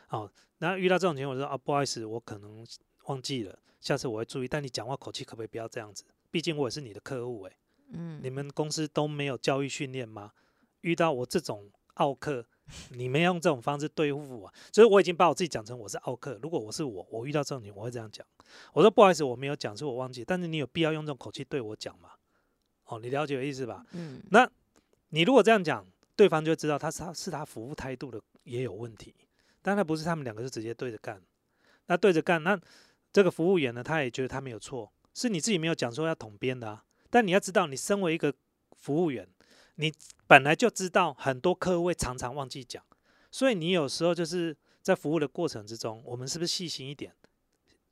[0.08, 0.32] 哦。
[0.58, 2.66] 然后遇到这种情况，我说啊，不好意思，我可能
[3.06, 4.48] 忘记了，下次我会注意。
[4.48, 6.04] 但你讲话口气可不可以不要这样子？
[6.30, 7.56] 毕竟我也是你的客户诶。
[7.90, 10.32] 嗯，你们公司都没有教育训练吗？
[10.80, 12.44] 遇到我这种奥客，
[12.90, 16.38] 你们用这种方式对付我，所以我已经把我自己讲成我是奥客。
[16.42, 18.26] 如果我是我，我遇到这种情况，我会这样讲。
[18.72, 20.24] 我说不好意思，我没有讲，是我忘记。
[20.24, 22.10] 但是你有必要用这种口气对我讲吗？
[22.86, 23.84] 哦，你了解我意思吧？
[23.92, 24.48] 嗯，那
[25.10, 29.14] 你如果这样讲，对方就会知道他是他是他服务态度的也有问题。
[29.66, 31.20] 但他不是他们两个是直接对着干，
[31.86, 32.56] 那对着干，那
[33.12, 36.84] 这个服务员呢，他也觉得他没有错，是你自己没有讲说要统编的啊。
[37.10, 38.32] 但你要知道，你身为一个
[38.76, 39.28] 服务员，
[39.74, 39.92] 你
[40.28, 42.80] 本来就知道很多客户会常常忘记讲，
[43.32, 47.12] 所以你有时候就是在服务的过程之中，我们是不是细心一点，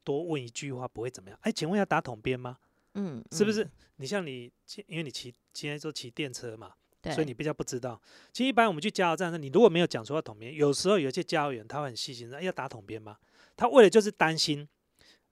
[0.05, 1.37] 多问一句话不会怎么样？
[1.43, 2.59] 哎，请问要打统编吗？
[2.95, 3.71] 嗯，是不是嗯？？
[3.97, 4.53] 你像你，
[4.87, 8.01] 因为你骑今天说骑电车嘛，对，所以你比较不知道。
[8.33, 13.19] 其实一般我们去加油站的，你如果没有讲说要统编，有时候有一些加油员他会很细心要打统编吗？
[13.57, 14.69] 他为了就是担心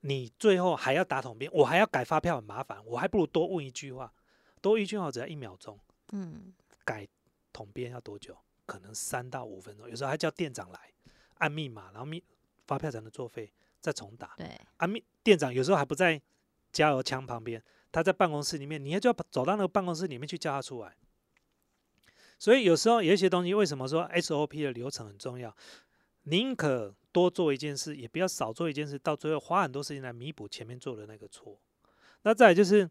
[0.01, 4.13] 你最后还要打统编，我还要改发票很麻烦，我还不如多问一句话，
[4.61, 5.79] 多一句话只要一秒钟，
[6.11, 7.07] 嗯，改
[7.51, 8.37] 统编要多久？
[8.65, 10.79] 可能三到五分钟，有时候还叫店长来
[11.39, 12.23] 按密码，然后密
[12.65, 14.33] 发票才能作废，再重打。
[14.37, 16.21] 对，啊，密店长有时候还不在
[16.71, 20.95] 加油枪旁边，他在办公室里面，你要就要走到那个办公室里面去叫他出来。
[22.43, 25.55] 所以有时候有一些东西，为什么说 SOP 的流程很重要？
[26.23, 31.57] 宁可多做一件事，也不要少做一件事，到最后花很多时间来弥补前面做的那个错。
[32.23, 32.89] 那再来就是，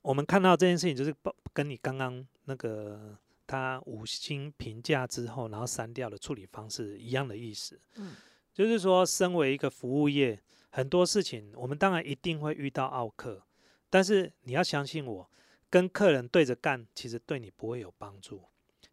[0.00, 3.14] 我们看到这件事情，就是报跟你刚刚那个
[3.46, 7.78] 他五星评价之后，然后删掉的处理方式一样的意思。
[7.96, 8.16] 嗯，
[8.54, 10.40] 就是说，身为一个服务业，
[10.70, 13.42] 很多事情我们当然一定会遇到奥客，
[13.90, 15.30] 但是你要相信我，
[15.70, 18.44] 跟客人对着干，其实对你不会有帮助。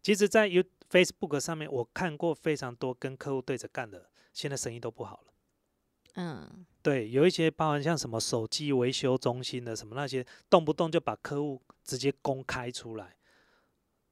[0.01, 5.33] 其实，在 You Facebook 上面，我看过非常多跟客户对着干的，现在生意都不好了。
[6.15, 13.15] 嗯，对，有一些包含像什么手机维修中心的什么那些，动不动就把客户直接公开出来。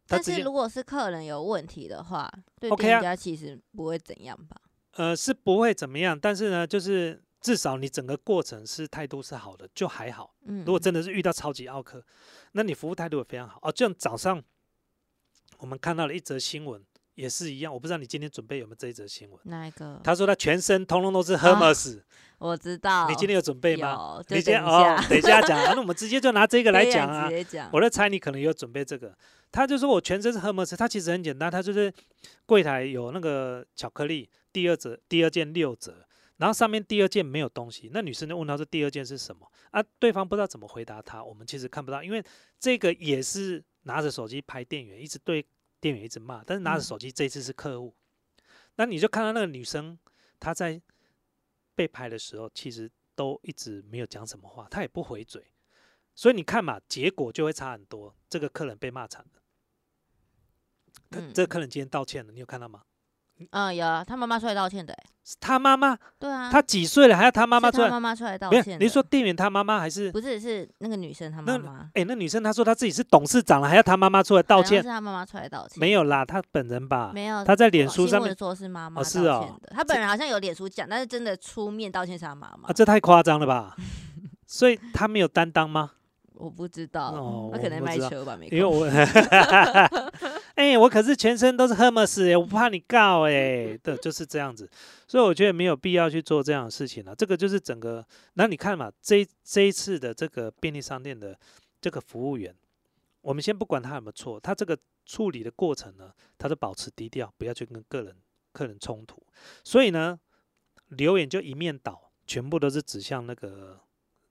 [0.05, 4.61] 但是如果是客人有问题的话，对店家其实不会怎样吧？
[4.91, 10.33] 呃，是不会怎么样，但是呢，就是至少你整个过程是态度是好的，就还好。
[10.45, 12.01] 嗯，如果真的是遇到超级奥客，
[12.53, 13.71] 那你服务态度也非常好哦。
[13.71, 14.41] 就像早上
[15.57, 16.81] 我们看到了一则新闻，
[17.15, 17.73] 也是一样。
[17.73, 19.37] 我不知道你今天准备有没有这一则新闻？
[19.43, 19.99] 哪一个？
[20.03, 22.01] 他说他全身通通都是啊 Hermes，、
[22.39, 24.23] 我知道，你今天有准备吗？
[24.29, 27.69] 有，你今天等一下哦，等一下讲、啊，那我们直接就拿这个来讲啊讲。
[27.73, 29.13] 我在猜你可能有准备这个。
[29.51, 31.93] 他就说我全身是 Hermes，他其实很简单，他就是
[32.45, 37.89] 柜台有那个巧克力，第二折第二件六折，然后上面第二件没有东西。
[37.93, 39.83] 那女生就问他说第二件是什么啊？
[39.99, 42.23] 对方不知道怎么回答他，我们其实看不到，因为
[42.59, 45.45] 这个也是拿着手机拍店员，一直对
[45.79, 47.95] 店员一直骂，但是拿着嗯手机这次是客户，
[48.75, 49.97] 那你就看到那个女生
[50.39, 50.81] 她在
[51.75, 55.45] 被拍的时候，其实都一直没有讲什么话，她也不回嘴。
[56.15, 58.15] 所以你看嘛，结果就会差很多。
[58.29, 59.41] 这个客人被骂惨了，
[61.33, 62.83] 这个客人今天道歉了，你有看到吗？
[63.51, 65.03] 嗯，有啊，他妈妈出来道歉的欸。
[65.25, 67.89] 是他妈妈，对啊，他几岁了还要他妈妈是他出来？
[67.91, 68.83] 妈妈出来道没有歉，的。
[68.83, 70.11] 你说店员他妈妈还是？
[70.11, 74.89] 不是是那个女生她妈妈哎、那女生她说她自己是董事长了，还要他妈妈出来道好像歉是？
[74.89, 75.79] 她妈妈出来道歉。
[75.79, 77.11] 没有啦，她本人吧？
[77.13, 82.73] 没有，她在脸书上面说是妈妈道歉的，她本人好像有脸书讲，但是真的出面道歉是她妈妈啊，。
[82.73, 83.77] 这太夸张了吧？
[84.45, 85.91] 所以他没有担当吗？
[86.33, 88.85] 我不知道，哦她可能卖车吧，没因为我
[90.73, 94.69] 哎、我可是全身都是 Hermes 哎、我不怕你告哎、对，就是这样子，
[95.07, 97.15] 所以我觉得没有必要去做这样的事情了。
[97.15, 101.37] 这个就是整个，那你看嘛，这这一次的这个便利商店的
[101.79, 102.55] 这个服务员，
[103.21, 108.15] 我们先不管他有没有错，他这个处理的过程呢，他都保持低调，不要去跟个人
[108.51, 109.21] 客人冲突。
[109.63, 110.19] 所以呢，
[110.87, 113.79] 留言就一面倒，全部都是指向那个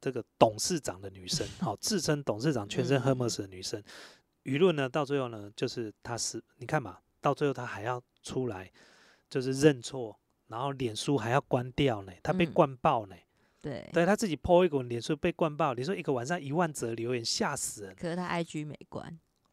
[0.00, 3.82] 这个董事长的女生，好、自称董事长、全身嗯 Hermes 的女生。
[4.44, 8.70] 舆论呢，到最后呢，就是他是你看嘛，到最后他还要出来，
[9.30, 13.14] 就是认错，然后脸书还要关掉呢，他被嗯灌爆呢。
[13.60, 17.94] 对，对他自己 po 一个脸书被灌爆，你说一个晚上一万则留言，吓死人。
[17.94, 19.06] 可是他 IG 没关，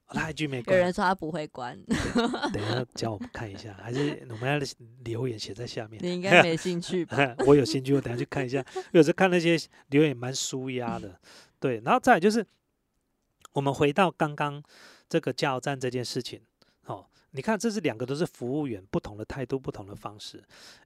[0.07, 1.79] 哦他 IG 没关有，人说他不会关，
[2.51, 4.59] 等一下教我们看一下，还是我们要
[5.03, 6.03] 留言写在下面。
[6.03, 7.15] 你应该没兴趣吧？
[7.45, 8.65] 我有兴趣，我等下去看一下。
[8.93, 9.55] 有时候看那些
[9.89, 11.19] 留言蛮舒压的，
[11.61, 11.79] 对。
[11.85, 12.43] 然后再来就是，
[13.53, 14.63] 我们回到刚刚
[15.07, 16.41] 这个加油站这件事情，
[16.85, 20.43] 哦，你看这是两个都是服务员不同的态度、不同的方式，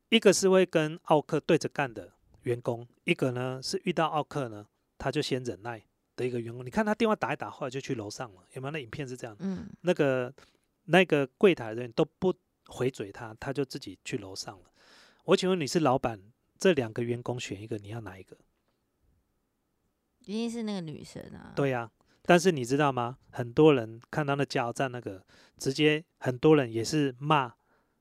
[0.10, 5.82] 一个是会跟奥克对着干的员工，一个呢是遇到奥克呢，他就先忍耐
[6.15, 6.65] 的一个员工。
[6.65, 8.71] 你看他电话打一打，后来就去楼上了，有没有？
[8.71, 10.34] 那影片是这样，嗯，那个
[10.86, 12.34] 那个柜台的人都不
[12.67, 14.71] 回嘴他，他就自己去楼上了。
[15.26, 16.21] 我请问你是老板，
[16.58, 18.38] 这两个员工选一个，你要哪一个？
[20.26, 21.52] 一定是那个女生啊。
[21.56, 21.91] 对呀、
[22.25, 23.17] 但是你知道吗？
[23.31, 25.23] 很多人看到那加油站那个，
[25.57, 27.53] 直接很多人也是骂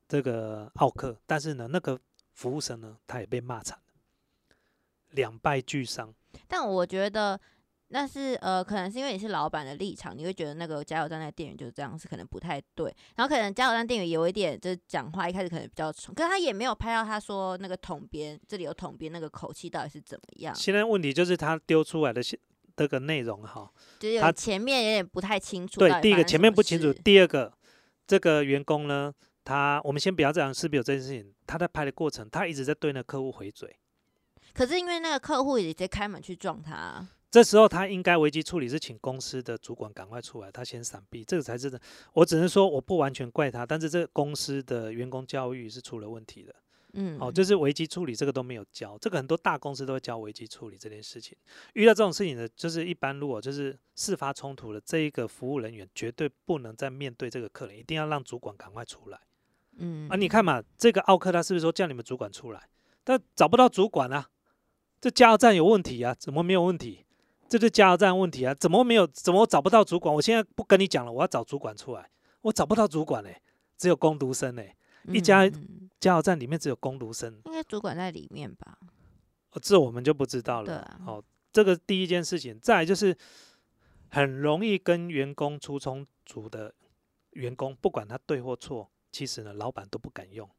[0.07, 1.99] 这个奥克，但是呢，那个
[2.33, 4.55] 服务生呢，他也被骂惨了，
[5.11, 6.13] 两败俱伤。
[6.47, 7.39] 但我觉得
[7.89, 12.95] 那是呃，可能是因为你是老板的立场，你会觉得那个加油站那店员就是这样，是可能不太对。
[13.15, 22.39] 然后可能加油站店员有一点就是讲话一开始可能比较冲，可是他也没有拍到他说那个桶边这里有桶边那个口气到底是怎么样，现在问题就是他丢出来的现
[22.75, 23.71] 这个内容哈，
[24.19, 25.79] 他前面有点不太清楚。
[25.79, 27.53] 对，第一个前面不清楚，第二个
[28.07, 31.33] 这个员工呢，他我们先不要这样，是不是有这件事情？
[31.45, 33.75] 他在拍的过程，他一直在对那客户回嘴。
[34.53, 41.79] 可是因为那个客户也直接开门去撞他啊，这时候他应该危机处理是请公司的主管赶快出来，他先闪避，这个才是的。
[42.13, 46.53] 我只能说我不完全怪他，但是这个公司的员工教育是出了问题的。
[46.93, 51.37] 嗯，哦，就是危机处理这个都没有教，这个很多大公司都会教危机处理这件事情。
[51.73, 59.19] 遇到这种事情呢，就是一般如果就是事发冲突了这一个服务人员，绝对不能再面对这个客人，一定要让主管赶快出来。
[59.77, 62.69] 嗯啊，你看嘛，这个奥克他是不是说叫你们主管出来？
[63.03, 64.29] 但找不到主管啊，
[65.01, 66.15] 这加油站有问题啊？
[66.19, 67.05] 怎么没有问题？
[67.49, 68.53] 这是加油站问题啊？
[68.53, 69.05] 怎么没有？
[69.07, 70.13] 怎么找不到主管？
[70.13, 72.09] 我现在不跟你讲了，我要找主管出来，
[72.41, 73.41] 我找不到主管嘞、
[73.77, 74.75] 只有工读生嘞、
[75.07, 78.77] 一家嗯加油站里面只有工读生，应该主管在里面吧？
[79.51, 80.65] 哦这我们就不知道了。
[80.65, 83.15] 对啊哦，这个第一件事情，再来就是
[84.09, 86.73] 很容易跟员工出冲突的
[87.31, 90.49] 员工，不管他对或错，其实呢，老板都不敢用，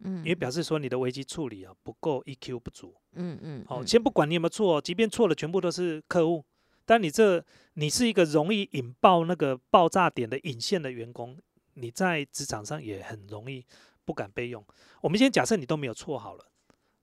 [0.00, 2.94] 嗯，因为表示说你的危机处理啊不够 EQ 不足。
[3.14, 6.44] 嗯嗯，好、嗯先不管你有没有错，即便错了，全部都是客户。
[6.84, 7.42] 但你这
[7.74, 11.38] 你是一个容易引爆那个爆炸点的引线的员工，
[11.74, 13.64] 你在职场上也很容易
[14.04, 14.64] 不敢备用。
[15.00, 16.46] 我们先假设你都没有错好了，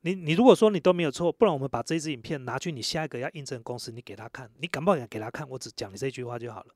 [0.02, 5.48] 你你如果说你都没有错，不然我们把这支影片拿去你下一个要应征的公司，你给他看，你敢不敢给他看？
[5.50, 6.76] 我只讲你这句话就好了。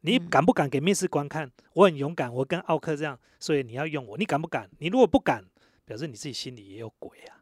[0.00, 1.50] 你嗯敢不敢给面试官看？
[1.72, 4.18] 我很勇敢，我跟奥克这样，所以你要用我。
[4.18, 4.68] 你敢不敢？
[4.78, 5.44] 你如果不敢，
[5.84, 7.40] 表示你自己心里也有鬼啊。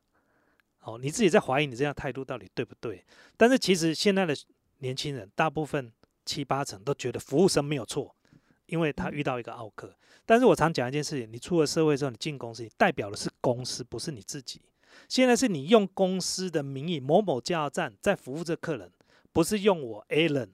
[0.82, 3.04] 哦，你自己在怀疑你这样态度到底对不对？
[3.36, 4.34] 但是其实现在的
[4.78, 5.92] 年轻人大部分
[6.24, 8.14] 七八成都觉得服务生没有错，
[8.72, 9.94] 因为他嗯遇到一个奥克。
[10.24, 14.62] 但是我常讲一件事情：你出了社会之后，你进公司，你代表的是公司，不是你自己。
[15.08, 18.90] 现在是你用公司的名义某某加油站在服务这客人，
[19.30, 20.48] 不是用我 Alan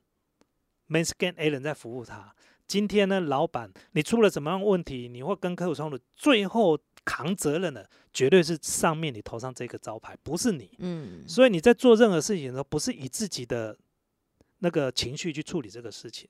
[0.87, 2.35] m a n s c a n Alan 在服务他。
[2.67, 10.71] 今天呢，老板你出了什么样问题，你会跟客户冲突，最后扛责任的绝对是上面你头上这个招牌，不是你。
[10.79, 13.77] 嗯，所以你在做任何事情的时候，不是以自己的
[14.59, 16.29] 那个情绪去处理这个事情。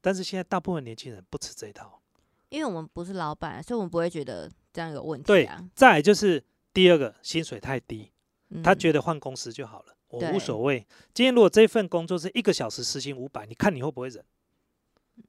[0.00, 2.00] 但是现在大部分年轻人不吃这一套。
[2.48, 5.64] 因为我们不是老板，所以我们不会觉得这样有问题对啊。
[5.74, 8.10] 再来就是第二个，薪水太低，
[8.62, 10.84] 他嗯觉得换公司就好了，我无所谓。
[11.14, 14.24] 今天如果这份工作是一个小时时薪五百，你看你会不会忍？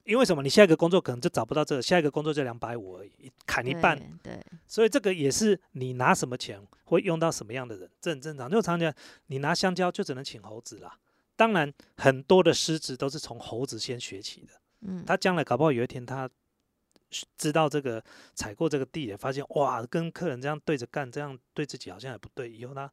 [0.04, 0.42] 因为什么？
[0.42, 3.96] 你下一个工作可能就找不到这个，下一个工作就两百五而已，砍一半。
[4.22, 8.50] 对，对，所以这个也是你拿什么钱会用到什么样的人，这很正常。
[8.50, 8.92] 就常讲，
[9.26, 10.98] 你拿香蕉就只能请猴子啦。
[11.36, 14.54] 当然，很多的狮子都是从猴子先学起的。
[14.82, 16.28] 嗯，他将来搞不好有一天他
[17.36, 18.02] 知道这个
[18.34, 22.50] 踩过这个地也，发现哇，跟客人这样对着干，这样对自己好像也不对。
[22.50, 22.90] 以后他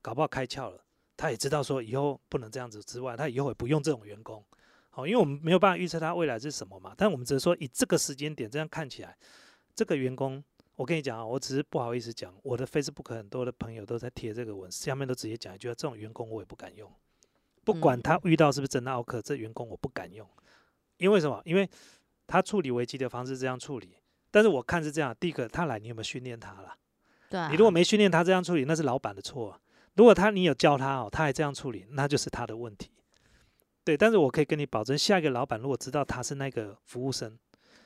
[0.00, 0.84] 搞不好开窍了，
[1.16, 4.44] 他也知道说以后不能这样子之外，他以后也不用这种员工。
[4.88, 9.14] 好，因为我们没有办法预测他未来是什么嘛，但我们只是说以这个时间点这样看起来，
[9.74, 10.42] 这个员工，
[10.74, 16.90] 我跟你讲啊，我只是不好意思讲，我的 Facebook 很多的朋友都在贴这个文，下面都直接讲一句，这种员工我也不敢用，
[17.62, 20.26] 不管嗯他遇到是不是真的奥克，这员工我不敢用，
[20.98, 21.40] 因为什么？
[21.44, 21.68] 因为
[22.26, 23.96] 他处理危机的方式这样处理，
[24.30, 26.74] 但是我看是这样，第一个他来你有没有训练他了？
[27.28, 29.60] 对啊，你如果没训练他这样处理，那是老板的错啊、
[29.94, 32.90] 如果他你有教他哦，他还这样处理，那就是他的问题。
[33.84, 37.38] 对，但是我可以跟你保证，下一个老板如果知道他是那个服务生，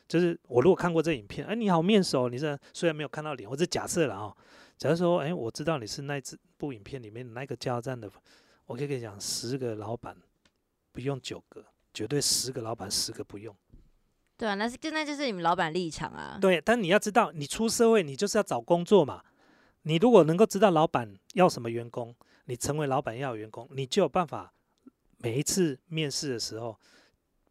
[0.08, 4.36] 就是我如果看过这影片，哎，你好面熟，你这虽然没有看到脸，我是假设了哦，
[4.78, 8.10] 假如说，哎，我知道你是那支部影片里面那个加油站的，
[8.64, 10.16] 我可以跟你讲，十个老板
[10.92, 13.54] 不用九个，绝对十个老板十个不用。
[14.36, 16.38] 对啊，那是就那就是你们老板立场啊。
[16.40, 19.22] 对，但你要知道，你出社会，你就是要找工作嘛。
[19.82, 22.14] 你如果能够知道老板要什么员工，
[22.46, 24.52] 你成为老板要员工，你就有办法
[25.18, 26.78] 每一次面试的时候，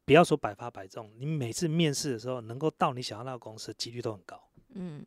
[0.04, 4.42] 不要说百发百中，你每次面试的时候能够到你想要那个公司，几率都很高。
[4.74, 5.06] 嗯，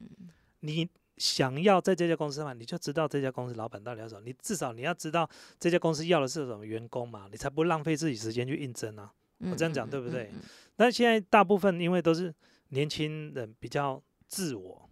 [0.61, 5.29] 你想要在这家公司嘛，你就知道这家公司老板到底要什么，你至少你要知道
[5.59, 9.13] 这家公司要的是什么员工嘛，你才不浪费自己时间去应征啊。
[9.51, 10.31] 我这样讲对不对？
[10.77, 12.33] 但现在大部分因为都是
[12.69, 14.89] 年轻人比较自我，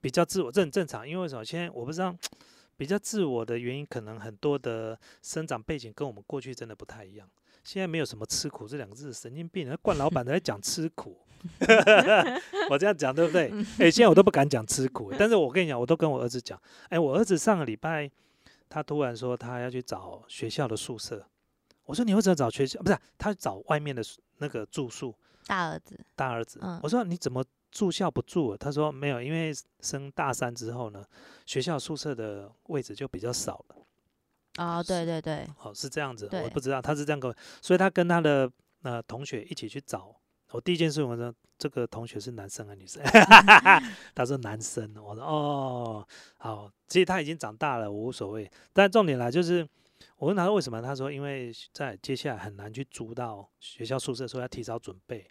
[0.00, 1.08] 比较自我，这很正常。
[1.08, 1.44] 因为什么？
[1.44, 2.14] 现在我不知道
[2.76, 7.28] 比较自我的原因，可能很多的生长背景跟我们过去真的不太一样。
[7.64, 11.16] 现在没有什么吃苦这两个字，神经病，那惯老板在讲吃苦。
[12.70, 13.52] 我这样讲对不对？
[13.78, 18.10] 哎、现在我都不敢讲吃苦，但是我跟你讲，我都跟我儿子讲，哎、我儿子上个礼拜
[18.68, 21.26] 他突然说他要去找学校的宿舍，
[21.84, 22.80] 我说你为什么找学校？
[22.80, 24.02] 不是，他找外面的
[24.38, 25.14] 那个住宿。
[25.46, 28.56] 大儿子，大儿子，嗯我说你怎么住校不住了？
[28.56, 31.04] 他说没有，因为升大三之后呢，
[31.46, 33.76] 学校宿舍的位置就比较少了。
[34.58, 38.48] 哦，对对对，哦，是这样子，我不知道他是这样跟我，所以他跟他的
[38.82, 40.14] 呃同学一起去找。
[40.52, 43.02] 我第一件事我说这个同学是男生还是女生？
[44.14, 44.94] 他说男生。
[45.02, 46.06] 我说哦，
[46.36, 48.48] 好，其实他已经长大了，我无所谓。
[48.72, 49.66] 但重点来就是，
[50.22, 55.28] 我问他为什么，他说因为在接下来很难去租到学校宿舍，所以要提早准备。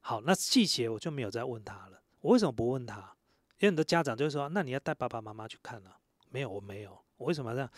[0.00, 2.02] 好，那细节我就没有再问他了。
[2.22, 3.14] 我为什么不问他？
[3.58, 5.94] 因为很多家长就会说，那你要带爸爸妈妈去看啊。
[6.30, 6.98] 没有，我没有。
[7.18, 7.70] 我为什么要这样？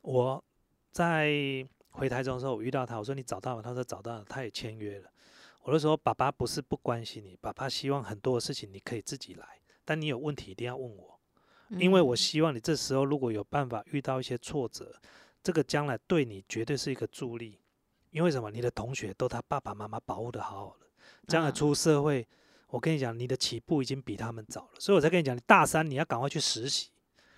[0.00, 0.42] 我
[0.90, 1.30] 在
[1.90, 5.10] 回台中的时候，我遇到他，我说你找到了，他说找到了，他也签约了。
[5.60, 9.46] 我就说爸爸不是不关心你，爸爸希望很多的事情你可以自己来，
[9.84, 11.20] 但你有问题一定要问我，
[11.68, 14.98] 因为我嗯希望你这时候如果有办法遇到一些挫折，
[15.42, 17.58] 这个将来对你绝对是一个助力。
[18.10, 18.50] 因为什么？
[18.50, 20.86] 你的同学都他爸爸妈妈保护的好好的，
[21.26, 22.28] 将来嗯出社会，
[22.66, 26.90] 我跟你讲，你的起步已经比他们早了，所以我才跟你讲，你大三你要赶快去实习，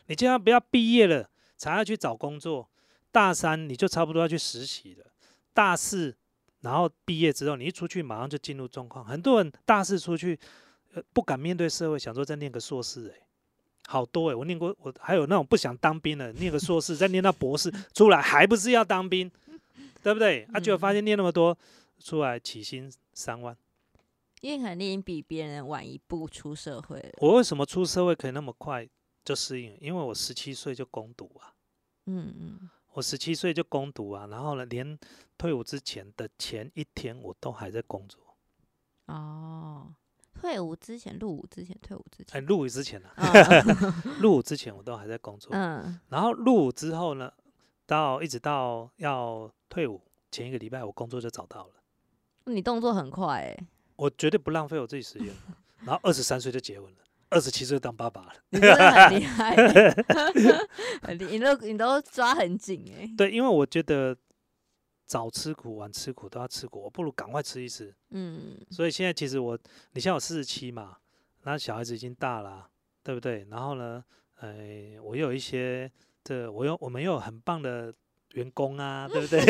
[0.06, 2.68] 你千万不要毕业了才要去找工作，
[3.12, 5.06] 大三你就差不多要去实习了，
[5.52, 6.16] 大四
[6.62, 10.36] 然后毕业之后你一出去马上就进入状况，很多人大四出去，
[10.94, 13.23] 呃不敢面对社会，想说再念个硕士、欸，
[13.86, 19.30] 好多诶、我念过，我还有那种不想当兵的，念个硕士 再念到博士出来，还不是要当兵，
[20.02, 20.46] 对不对？
[20.52, 21.56] 啊，结果发现念那么多
[21.98, 23.56] 出来起薪三万。
[24.40, 28.86] 因为可能你已经比别人晚一步出社会了，我为什么出社会可以那么快
[29.24, 29.74] 就适应？
[29.80, 31.54] 因为我十七岁就攻读啊，
[32.06, 34.98] 嗯嗯，我十七岁就攻读啊，然后呢，连
[35.38, 38.20] 退伍之前的前一天我都还在工作。
[39.06, 39.94] 哦，
[40.44, 47.32] 退伍之前，入伍之前，退伍之前哎，入伍之前啊，嗯 入伍之前我都还在工作，嗯，然后入伍之后呢，
[47.86, 51.70] 到一直到要退伍前一个礼拜，我工作就找到了。
[52.44, 53.56] 你动作很快哎，
[53.96, 55.28] 我绝对不浪费我自己时间。
[55.86, 56.98] 然后二十三岁就结婚了，
[57.30, 58.32] 二十七岁当爸爸了。
[58.50, 59.54] 你真的很厉害
[61.08, 64.14] 欸，你都你都抓很紧哎，对，因为我觉得
[65.06, 67.94] 早吃苦晚吃苦都要吃苦，我不如赶快吃一吃。
[68.10, 69.58] 嗯所以现在其实我，
[69.92, 70.96] 你像我四十七嘛，
[71.42, 72.70] 那小孩子已经大了啊，
[73.02, 73.46] 对不对？
[73.50, 74.04] 然后呢，
[74.40, 75.90] 呃，我又有一些
[76.22, 77.94] 这我有我们又有很棒的
[78.34, 79.40] 员工啊， 对不对？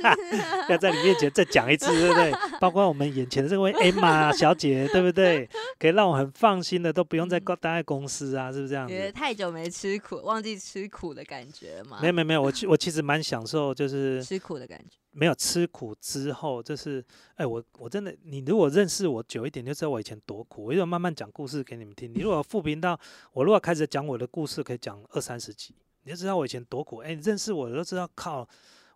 [0.68, 2.32] 要在你面前再讲一次， 对不对？
[2.60, 5.48] 包括我们眼前的这位 Emma 小姐，对不对？
[5.78, 8.94] 可以让我很放心的，都不用再待在公司啊，是不是这样子？
[8.94, 11.98] 觉得太久没吃苦，忘记吃苦的感觉了吗？
[12.00, 17.04] 没有没有没有，我其我其实蛮享受，就是吃苦的感觉，没有吃苦之后，就是
[17.36, 20.64] 哎，我我真的，你如果认识我久一点，就知道我以前多苦。
[20.66, 22.12] 我就慢慢讲故事给你们听。
[22.14, 22.98] 你如果复频到
[23.32, 26.98] 我，如果开始讲我的故事，可以讲二三十集，你就知道我以前多苦。
[26.98, 28.48] 哎，你认识我的都知道，靠，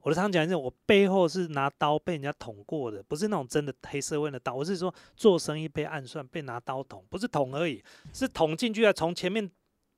[0.02, 4.54] 我的常讲是，我背后是拿刀被人家捅过的，不是那种真的黑社会的刀。
[4.54, 7.82] 我是说做生意被暗算，被拿刀捅，不是捅而已，
[8.12, 9.50] 是捅进去啊，从前面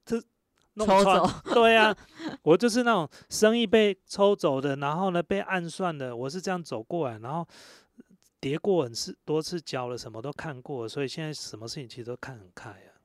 [0.05, 0.23] 这
[0.75, 1.97] 弄抽穿走，对呀、
[2.43, 7.47] 我就是那种生意被抽走的，然后呢被暗算的，我是这样走过来，然后
[8.41, 12.96] 叠过很次多次跤了，什么都看过，所以现在什么事情其实都看很开啊。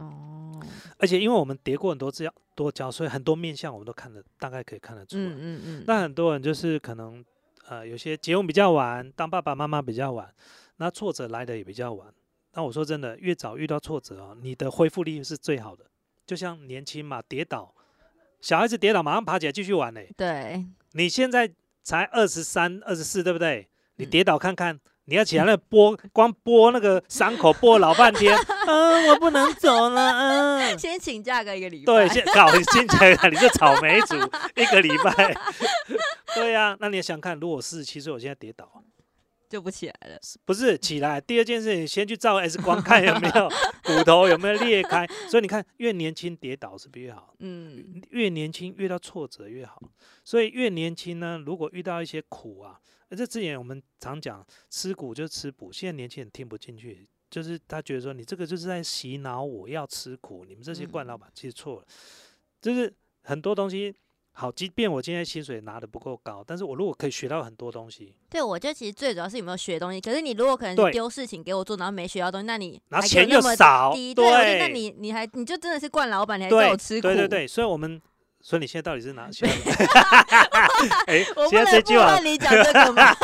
[0.00, 0.60] 哦，
[0.98, 5.22] 而且因为我们叠过很多次多交，所以很多面相我们都看得大概可以看得出来。
[5.22, 7.24] 嗯嗯嗯，那很多人就是可能
[7.68, 10.32] 呃有些结婚比较晚，当爸爸妈妈比较晚，
[10.76, 12.12] 那挫折来的也比较晚。
[12.52, 15.86] 那我说真的，越早遇到挫折啊，你的恢复力是最好的。
[16.26, 17.74] 就像年轻嘛，跌倒，
[18.40, 23.68] 小孩子跌倒马上爬起来继续玩嘞、对，你现在才二十三、二十四，对不对？
[23.96, 24.78] 你嗯跌倒看看，
[25.10, 28.32] 你要起来那拨，光拨那个伤口拨老半天，
[28.68, 30.78] 嗯，我不能走了，嗯。
[30.78, 34.14] 先请假个一个礼拜，对，先搞先请假你这草莓族
[34.54, 35.34] 一个礼拜，
[36.36, 38.70] 对呀、那你也想看，如果四十七岁，我现在跌倒，
[39.48, 43.48] 就不起来了，不是起来，第二件事你先去照 X 光看有没有
[43.82, 47.34] 骨头有没有裂开，所以你看越年轻跌倒是不是越好？
[47.40, 48.00] 嗯。
[48.10, 49.82] 越年轻遇到挫折越好，
[50.24, 52.78] 所以越年轻呢，如果遇到一些苦啊，
[53.10, 61.86] 呃这之前我们常讲吃苦就吃补，现在年轻人听不进去，就是他觉得说你这个就是在洗脑我要吃苦，你们这些惯老板其实错了，
[62.62, 62.92] 就是
[63.22, 63.94] 很多东西
[64.32, 70.00] 好，即便我今天薪水拿的不够高，但是我如果可以学到很多东西，对，我觉得其实最主要是有没有学东西。
[70.00, 78.00] 可是你如果可能丢事情给我做，然后没学到东西，那你然后钱又少低，对，那你你还你就真的是惯老板，你还叫我吃苦，对对对，所以我们
[78.40, 79.46] 所以你现在到底是哪学？
[81.06, 83.14] 哎，现在这句话问你讲这个吗？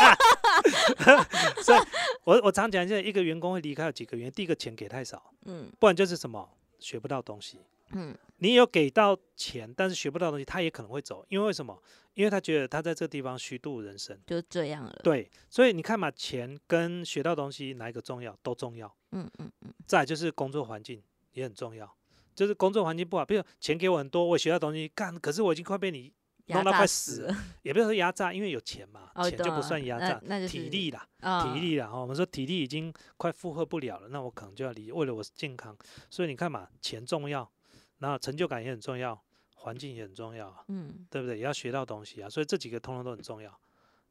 [1.62, 1.80] 所以
[2.24, 6.48] 我我常讲，现在一个员工会离开有几个原因，第一个钱给太少，嗯不然就是什么
[6.78, 7.60] 学不到东西。
[7.92, 11.80] 嗯你有给到钱，但是学不到东西，他也可能会走，因为为什么？
[12.12, 14.18] 因为他觉得他在这个地方虚度人生。
[14.26, 15.00] 就这样了。
[15.02, 18.36] 对，所以你看嘛，钱跟学到东西哪一个重要？
[18.42, 18.94] 都重要。
[19.12, 21.02] 嗯嗯嗯，再就是工作环境
[21.32, 21.90] 也很重要，
[22.37, 26.12] 就是工作环境不好，比如钱给我很多，我学到东西，干，可是我已经快被你
[26.49, 27.37] 弄到快死死了。
[27.62, 31.91] 也不是说压榨，因为有钱嘛，哦钱就不算压榨，那就是体力啦，啊体力啦。
[31.91, 35.74] 哦，我们说体力已经快负荷不了了，那我可能就要离，为了我健康，
[36.11, 37.51] 所以你看嘛，钱重要，
[37.99, 39.18] 然后成就感也很重要，
[39.55, 41.39] 环境也很重要啊，嗯对不对？
[41.39, 43.59] 也要学到东西啊，所以这几个通通都很重要。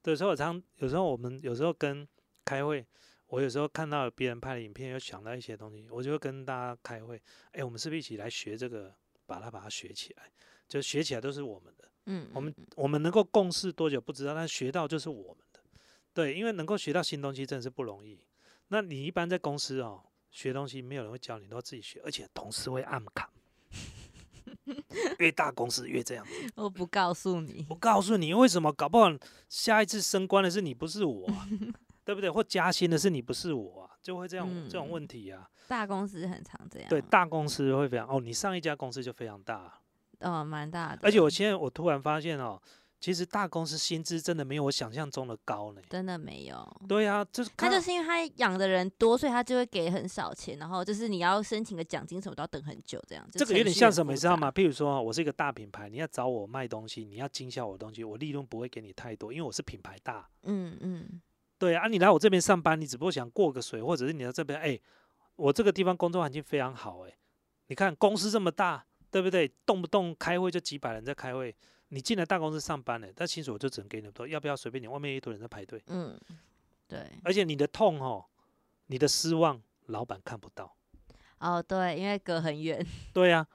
[0.01, 2.07] 对，所以我常有时候我们有时候跟
[2.43, 2.85] 开会，
[3.35, 7.21] 我有时候看到别人拍的影片，又想到一些东西，我就会跟大家开会，
[7.51, 10.23] 哎，我们是不是一起来学这个，把它把它学起来？
[10.69, 11.91] 就学起来都是我们的。
[12.05, 15.59] 嗯，我们嗯我们能够共事多久不知道，但学到就是我们的。
[16.13, 18.17] 对，因为能够学到新东西真的是不容易。
[18.69, 23.29] 那你一般在公司哦，学东西没有人会教你，都要自己学，而且同事会暗扛。
[25.19, 26.25] 越大公司越这样。
[26.55, 29.11] 我不告诉你我，告诉你，为什么搞不好
[29.49, 31.47] 下一次升官的是你，不是我、啊，
[32.05, 32.29] 对不对？
[32.29, 35.49] 或加薪的是你，不是我啊，就会这样、这种嗯问题啊。
[35.67, 36.87] 大公司很常这样。
[36.87, 39.81] 对，大公司会非常哦，你上一家公司就非常大啊、
[40.19, 40.99] 嗯，蛮大的。
[41.01, 42.61] 而且我现在我突然发现哦，
[42.99, 45.81] 其实大公司薪资真的没有我想象中的高呢。
[45.89, 46.81] 真的没有。
[46.87, 53.27] 对啊，就是他就是因为他养的人多，所以他就会给很少钱，然后就是你要申请个奖金什么都要等很久，这样。
[53.31, 54.51] 就这个有点像什么，你知道吗？？
[54.51, 60.29] 譬如说，我是一个大品牌，你要找我卖东西，你要经销我的东西，我利润不会给你太多，因为我是品牌大。
[60.43, 61.21] 嗯嗯，
[61.57, 64.79] 对啊，你来我这边上班，你只不过想过个水，或者是你来这边，哎，
[65.35, 67.17] 我这个地方工作环境非常好，哎，
[67.67, 69.47] 你看公司这么大，对不对？
[69.65, 71.55] 动不动开会就几百人在开会，
[71.89, 74.87] 你进来大公司上班了，但薪水我就只能给你多，要不要随便你？
[74.87, 76.19] 外面一堆人在排队，嗯，
[76.87, 78.25] 对，而且你的痛哦，
[78.87, 80.75] 你的失望，老板看不到。
[81.39, 83.47] 哦对，因为隔很远， 对呀、啊，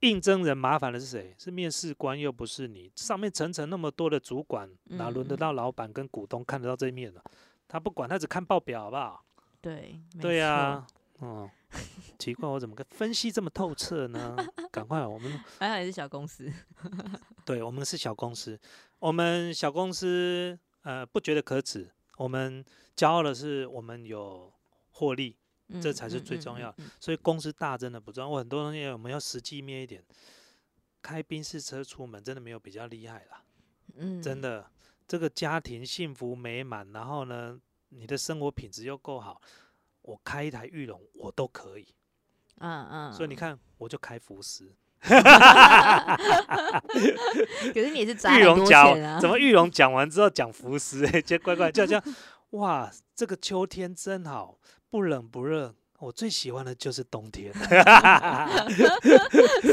[0.00, 1.34] 应征人麻烦的是谁？
[1.38, 2.92] 是面试官，又不是你。
[2.96, 7.20] 上面层层那么多的主管，哪轮得嗯到老板跟股东看得到这一面呢、
[7.66, 9.24] 他不管，他只看报表，好不好？
[9.60, 10.86] 对，没对呀、
[11.18, 11.50] 错，嗯，
[12.18, 14.36] 奇怪，我怎么跟分析这么透彻呢？
[14.70, 16.52] 赶快，我们 还好也是小公司，
[17.46, 18.60] 对我们是小公司，
[18.98, 22.62] 我们小公司呃不觉得可耻，我们
[22.94, 24.52] 骄傲的是我们有
[24.90, 25.34] 获利，
[25.80, 28.28] 这嗯才是最重要嗯嗯所以公司大真的不重要。
[28.28, 30.02] 我很多东西我们要实际面一点，
[31.02, 33.42] 开宾士车出门真的没有比较厉害啦，
[33.96, 34.70] 嗯，真的，
[35.06, 37.58] 这个家庭幸福美满，然后呢，
[37.90, 39.40] 你的生活品质又够好，
[40.02, 41.86] 我开一台玉龙我都可以。
[42.58, 44.72] 嗯嗯，所以你看，我就开福斯。
[45.04, 45.10] 可
[47.74, 52.02] 是你也是 砸玉龙讲啊，怎么玉龙讲完之后讲福斯、 欸，就乖乖就这样，
[52.50, 54.58] 哇，这个秋天真好，
[54.94, 55.74] 不冷不热。
[55.98, 57.52] 我最喜欢的就是冬天，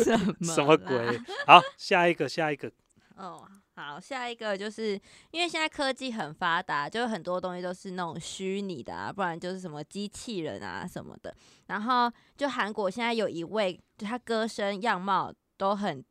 [0.03, 1.15] 什么什么鬼？
[1.45, 2.71] 好，下一个，下一个，
[3.17, 4.99] 哦，好，下一个就是
[5.29, 11.31] 因为现在科技很发达，就很多东西都是那种虚拟的啊，不然就是什么机器人啊什么的。
[11.67, 16.03] 然后就韩国现在有一位，就他歌声样貌都很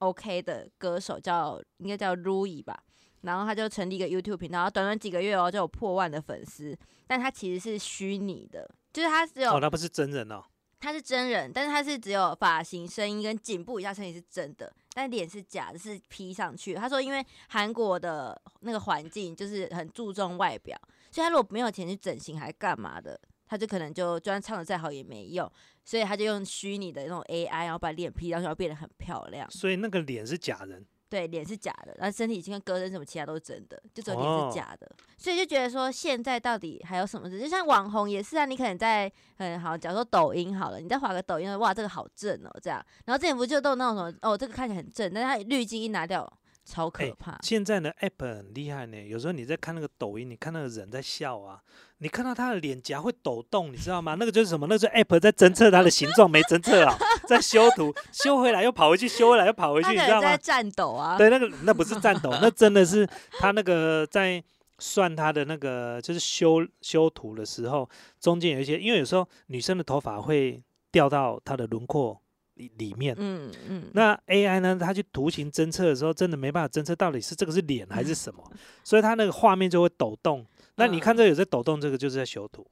[0.00, 2.78] OK 的歌手叫，应该叫 Rui 吧。
[3.22, 10.42] 然后他就成立一个 YouTube 频道，然后短短几个月哦就有破万的粉丝，但他其实是虚拟的，就是他只有哦，那不是真人哦，
[10.78, 16.74] 他是真人，但是他是只有发型、声音跟颈部以下身体是真的，但脸是假的，是 P 上去。
[16.74, 25.50] 他说，因为韩国的那个环境就是很注重外表，所以他如果没有钱去整形还干嘛的，他就可能就就算唱的再好也没用，
[25.84, 29.50] 所以他就用虚拟的那种 AI，然后把脸 P 上去，然后变得很漂亮。
[29.50, 30.86] 所以那个脸是假人。
[31.10, 34.88] 对，脸是假的，然后身体已经跟歌声什么其他都是真的，就只有脸哦是假的，
[35.18, 37.40] 所以就觉得说现在到底还有什么事？
[37.40, 46.32] 就像网红也是啊，你可能在很好，假如说抖音好了，你再划个抖音，哇，这个好正哦，这样，然后之前不就都有那种什么哦，这个看起来很正，但是它滤镜一拿掉，
[46.70, 47.36] 超可哎怕。
[47.42, 51.60] 现在的 app 很厉害呢，有时候你在看那个抖音，你看那个人在笑啊，
[51.98, 54.14] 你看到他的脸颊会抖动，你知道吗？
[54.18, 54.66] 那个就是什么？
[54.68, 56.96] 那个就是 app 在侦测他的形状没侦测啊，
[57.26, 60.36] 在修图，修回来又跑回去，修回来又跑回去，你知道吗？
[60.36, 63.04] 战斗啊，对，那个那不是战斗，那真的是
[63.40, 64.42] 他那个在
[64.78, 67.88] 算他的那个就是修修图的时候，
[68.20, 72.18] 中间有一些，因为有时候女生的头发会掉到她的轮廓
[72.60, 73.14] 里里面。
[73.18, 74.76] 嗯嗯，那 AI 呢？
[74.78, 78.44] 它去图形侦测的时候，真的没办法侦测到底是这个是脸还是什么，
[78.84, 80.44] 所以它那个画面就会抖动。
[80.76, 82.66] 那你看嗯这有在抖动，这个就是在修图。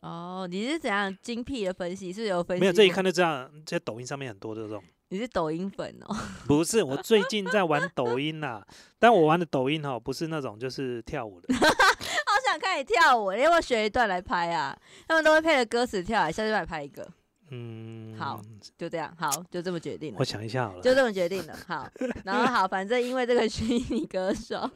[0.00, 2.12] 哦，你是怎样精辟的分析？
[2.12, 2.60] 是是有分析？
[2.60, 4.82] 没有，这一看就知道，在抖音上面很多这种。
[5.08, 6.16] 你是抖音粉哦？
[6.46, 8.60] 不是，我最近在玩抖音呐，
[8.98, 11.54] 但我玩的抖音哦，不是那种就是跳舞的。
[11.54, 14.76] 好想看你跳舞，要不要学一段来拍啊？
[15.06, 17.08] 他们都会配着歌词跳，下次来拍一个。
[17.50, 18.40] 嗯，好，
[18.76, 20.16] 就这样，好，就这么决定了。
[20.18, 21.56] 我想一下好了，就这么决定了。
[21.66, 21.88] 好，
[22.24, 24.70] 然后好，反正因为这个 虚拟歌手，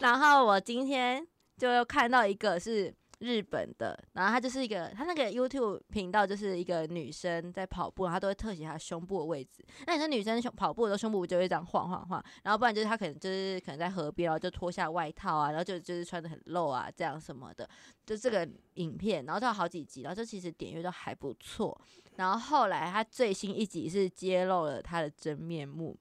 [0.00, 2.94] 然后我今天就又看到一个是。
[3.20, 9.64] 日本的，然后他就是一个，他那个 YouTube 频道就是一个女生在跑步，她都会特写她胸部的位置。
[9.86, 17.68] 那你说女生胸跑步的时候，胸部就会这样晃晃晃，然后不然就是她可能就是可能在河边，然后就脱下外套啊，然后就就是穿的很露啊，这样什么的。
[18.04, 21.80] 就这个影片，然后都有好几集，然后就其实点阅都还不错。
[22.16, 25.96] 然后后来他最新一集是揭露了他的真面目。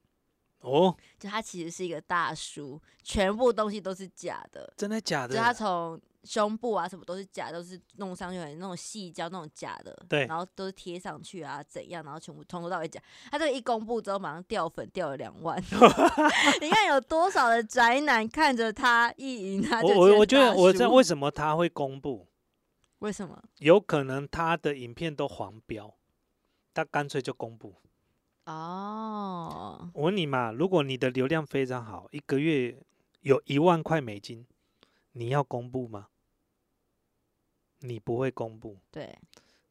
[0.59, 5.36] 哦，就他其实是一个大叔，全部东西都是假的，真的假的？
[5.36, 13.01] 就他从胸部啊什么都是假，都是弄上去那种细胶那种假的，对，然后都是贴上去啊怎样，然后全部从头到尾假。
[13.30, 15.61] 他这个一公布之后，马上掉粉掉了两万，
[16.61, 19.89] 你看有多少的宅男看着他一赢他就。
[19.89, 22.28] 我我觉得我知道为什么他会公布，
[22.99, 23.43] 为什么？
[23.57, 25.93] 有可能他的影片都黄标，
[26.74, 27.76] 他干脆就公布。
[28.45, 32.78] 哦，我问你嘛，如果你的流量非常好，一个月
[33.21, 34.45] 有一万块美金，
[35.13, 36.07] 你要公布吗？
[37.84, 38.77] 你不会公布。
[38.91, 39.17] 对。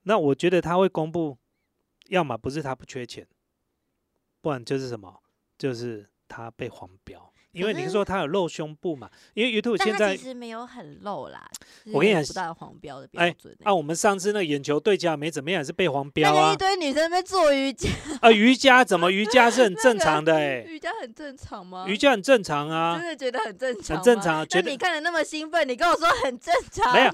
[0.05, 1.37] 那我觉得他会公布，
[2.09, 3.27] 要么不是他不缺钱，
[4.41, 5.21] 不然就是什么，
[5.59, 7.33] 就是他被黄标。
[7.53, 9.11] 因为你说他有露胸部嘛？
[9.35, 11.47] 因为 YouTube 现在其实没有很露啦。
[11.93, 13.55] 我跟你讲，不到黄标的标准。
[13.63, 16.55] 啊，我们上次那个眼球对焦没怎么样，是被黄标啊。
[16.55, 17.91] 一堆女生在那做瑜伽。
[18.23, 20.65] 啊，瑜伽怎么瑜伽是很 正常的哎？
[20.67, 21.85] 瑜伽很正常吗？
[21.87, 22.97] 瑜伽很正常啊。
[22.99, 23.97] 真的觉得很正常。
[23.99, 24.49] 很正常。
[24.49, 26.95] 觉得你看的那么兴奋，你跟我说很正常。
[26.95, 27.13] 没有。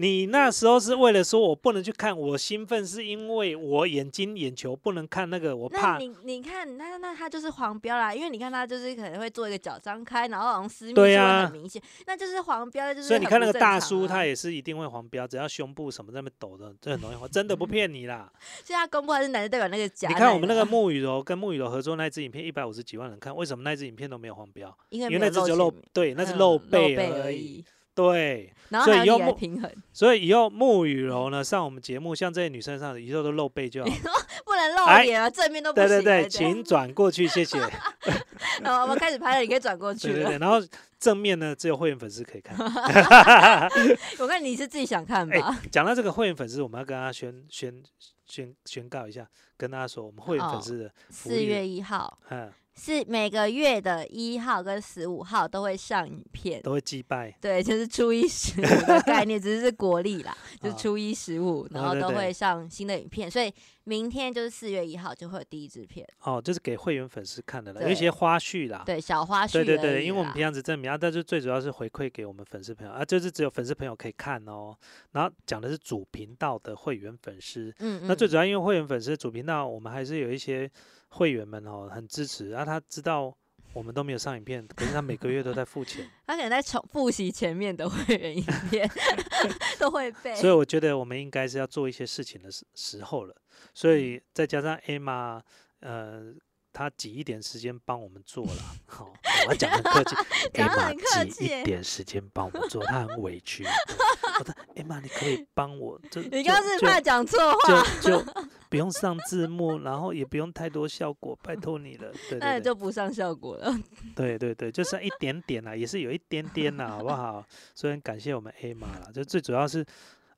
[0.00, 5.98] 你那时候是为了说我不能去看，我兴奋是因为我眼睛眼球不能看那个，我怕。
[5.98, 13.08] 你你看，那那他就是黄标啦，因为你看他就是可能会做一个脚张开，然后好像私密就会很明显，那就是黄标，就是。
[13.08, 18.32] 所以你看那个大叔，他也是一定会黄标，只要胸部什么在那抖的，这很容易黄， 真的不骗你啦。
[18.64, 20.08] 现在公布还是男的代表那个假？
[20.08, 24.72] 你看我们那个沐雨柔跟沐雨柔合作那支影片，一百五十几万人看，为什么那支影片都没有黄标？
[24.90, 27.64] 因为那支就露，对，那是露背而已。
[27.98, 33.90] 对，然后还有平衡，所以以后沐雨柔呢上我们节目，像这些女生上，以后都露背就好，
[34.46, 35.88] 不能露脸啊，正面都不行。
[35.88, 37.58] 对对对，请转过去，谢谢。
[38.62, 40.08] 好，我们开始拍了，你可以转过去。
[40.08, 40.56] 对对对，然后
[41.00, 42.56] 正面呢，只有会员粉丝可以看。
[44.18, 45.58] 我看你是自己想看吧。
[45.70, 47.82] 讲到这个会员粉丝，我们要跟大家宣宣
[48.26, 49.26] 宣宣告一下，
[49.56, 52.52] 跟大家说，我们会员粉丝的四月一号，嗯。
[52.78, 57.36] 是每个月的一号跟十五号都会上影片，都会祭拜。
[57.40, 63.28] 对，就是初一十五的概念，只是是国历啦， 就是初一十五，然后都会上新的影片。
[63.28, 63.52] 所以
[63.82, 66.06] 明天就是四月一号就会有第一支片。
[66.20, 68.84] 哦，就是给会员粉丝看的了，有一些花絮啦。
[68.86, 69.52] 对，小花絮。
[69.54, 74.76] 对对对，因为我们平常只证明啊，但是最主要是回馈给我们粉丝朋友啊，就是只有粉丝朋友可以看哦。
[75.12, 80.70] 然后讲的是主频道的会员粉丝，嗯，那最主要因为会员粉丝主频道，我们还是有一些。
[81.08, 83.36] 会员们哦，很支持，然后他知道
[83.72, 86.08] 我们都没有上影片，可是他每个月都在 付钱。
[86.26, 88.90] 他可能在重复习前面的会员影片，
[89.78, 90.34] 都会背。
[90.36, 93.34] 所以我觉得我们应该是要做一些事情的时时候了。
[93.74, 95.40] 所以再加上 Emma，
[95.80, 96.34] 呃。
[96.78, 99.12] 他挤一点时间帮我们做了，好，
[99.48, 100.14] 我讲 很客气，
[100.54, 103.64] 艾玛，挤一点时间帮我们做，他很委屈。
[104.38, 108.32] 我说， 艾玛，你可以帮我，就你刚是怕讲错话，就就
[108.68, 112.12] 不用上字幕，然后也不用太多效果，拜托你了。
[112.30, 113.76] 对那就不上效果了。
[114.14, 117.44] 对对对，就剩一点点啦，也是有一点点啦，好不好？
[117.74, 119.84] 所以很感谢我们艾玛了，就最主要是，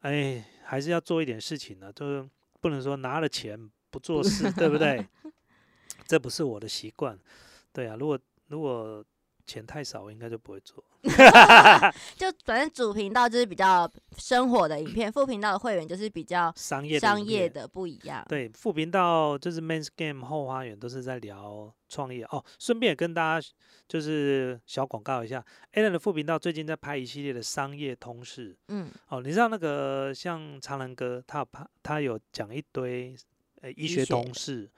[0.01, 2.27] 哎，还是要做一点事情呢，就是
[2.63, 5.07] 不能说拿了钱不做事，对不对？
[6.11, 7.17] 这不是我的习惯，
[7.73, 9.05] 对啊，如果如果
[9.47, 10.83] 钱太少，我应该就不会做。
[12.17, 13.89] 就反正主频道就是比较
[14.19, 18.27] 生活的影片，副频道的会员就是比较商业商业的不一样。
[18.29, 22.45] 对，副频道就是 Men's Game 后花园都是在聊创业哦。
[22.59, 23.49] 顺便也跟大家
[23.87, 25.45] 就是小广告一下
[25.75, 28.57] ，Allen 的副频道最近在拍一系列的商业通识。
[28.67, 33.15] 嗯，哦，你知道那个像长人哥，他有拍，他有讲一堆
[33.61, 34.69] 呃医学通识。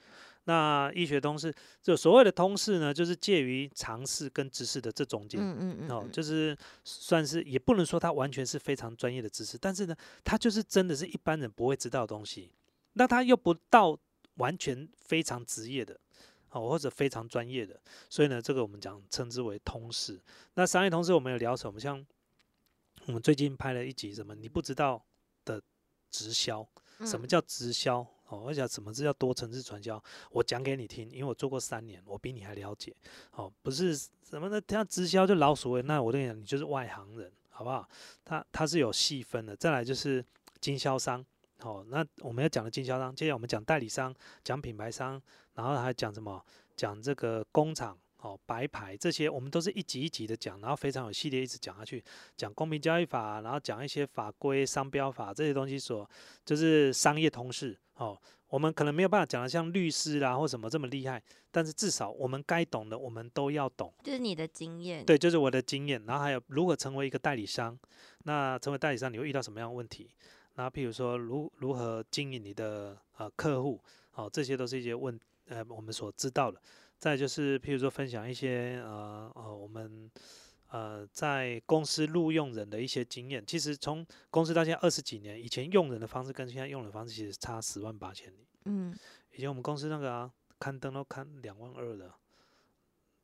[0.45, 12.51] 那医学通识，就所谓的通识呢，就是介于常识跟知识的这中间，嗯嗯嗯，哦，就是算是也不能说它完全是非常专业的知识，但是呢，它就是真的是一般人不会知道的东西。
[12.95, 13.97] 那它又不到
[14.35, 15.99] 完全非常职业的，
[16.51, 17.81] 哦，或者非常专业的，
[18.11, 20.21] 所以呢，这个我们讲称之为通识。
[20.55, 21.79] 那商业通识我们有聊什么？
[21.79, 22.05] 像
[23.07, 25.03] 我们最近拍了一集什么你不知道
[25.45, 25.63] 的
[26.11, 26.67] 直销。
[27.05, 28.07] 什么嗯叫直销？
[28.33, 30.03] 哦，我讲什么是叫多层次传销？
[30.31, 32.97] 我讲给你听，因为我做过三年，我比你还了解。
[33.33, 37.87] 哦，不是什么的，他直销就老所谓，那我跟你讲，你就是外行人，好不好？
[38.25, 39.55] 他他是有细分的。
[39.55, 40.25] 再来就是
[40.63, 41.23] 经销商，
[41.61, 45.21] 哦，那我们要讲的经销商，接下来我们讲代理商，讲品牌商，
[45.53, 46.43] 然后还讲什么？
[46.75, 47.99] 讲这个工厂。
[48.23, 52.03] 哦，白牌这些我们都是一集一集的讲，然后非常有系列一直讲下去，
[52.37, 56.09] 讲公平交易法，然后讲一些法规、商标法这些东西所
[56.45, 58.17] 就是商业通识哦，
[58.47, 61.21] 我们可能没有办法讲的像律师啦或什么这么厉害，
[61.51, 63.93] 但是至少我们该懂的我们都要懂。
[64.05, 66.01] 就是你的经验，对，就是我的经验。
[66.07, 67.77] 然后还有如何成为一个代理商，
[68.23, 70.09] 那成为代理商你会遇到什么样的问题？
[70.55, 73.81] 那譬如说如如何经营你的呃客户，
[74.15, 75.19] 哦，这些都是一些问
[75.49, 76.63] 呃我们所知道的。
[77.03, 80.09] 再就是譬如说分享一些呃呃我们。
[80.75, 88.49] 呃，在公司录用人的一些经验，其实从公司到现在二十几年，以前用人的方式跟现在用人的方式其实差十万八千里。
[88.65, 88.97] 嗯，
[89.33, 92.11] 以前我们公司那个啊，刊登都刊两万二的，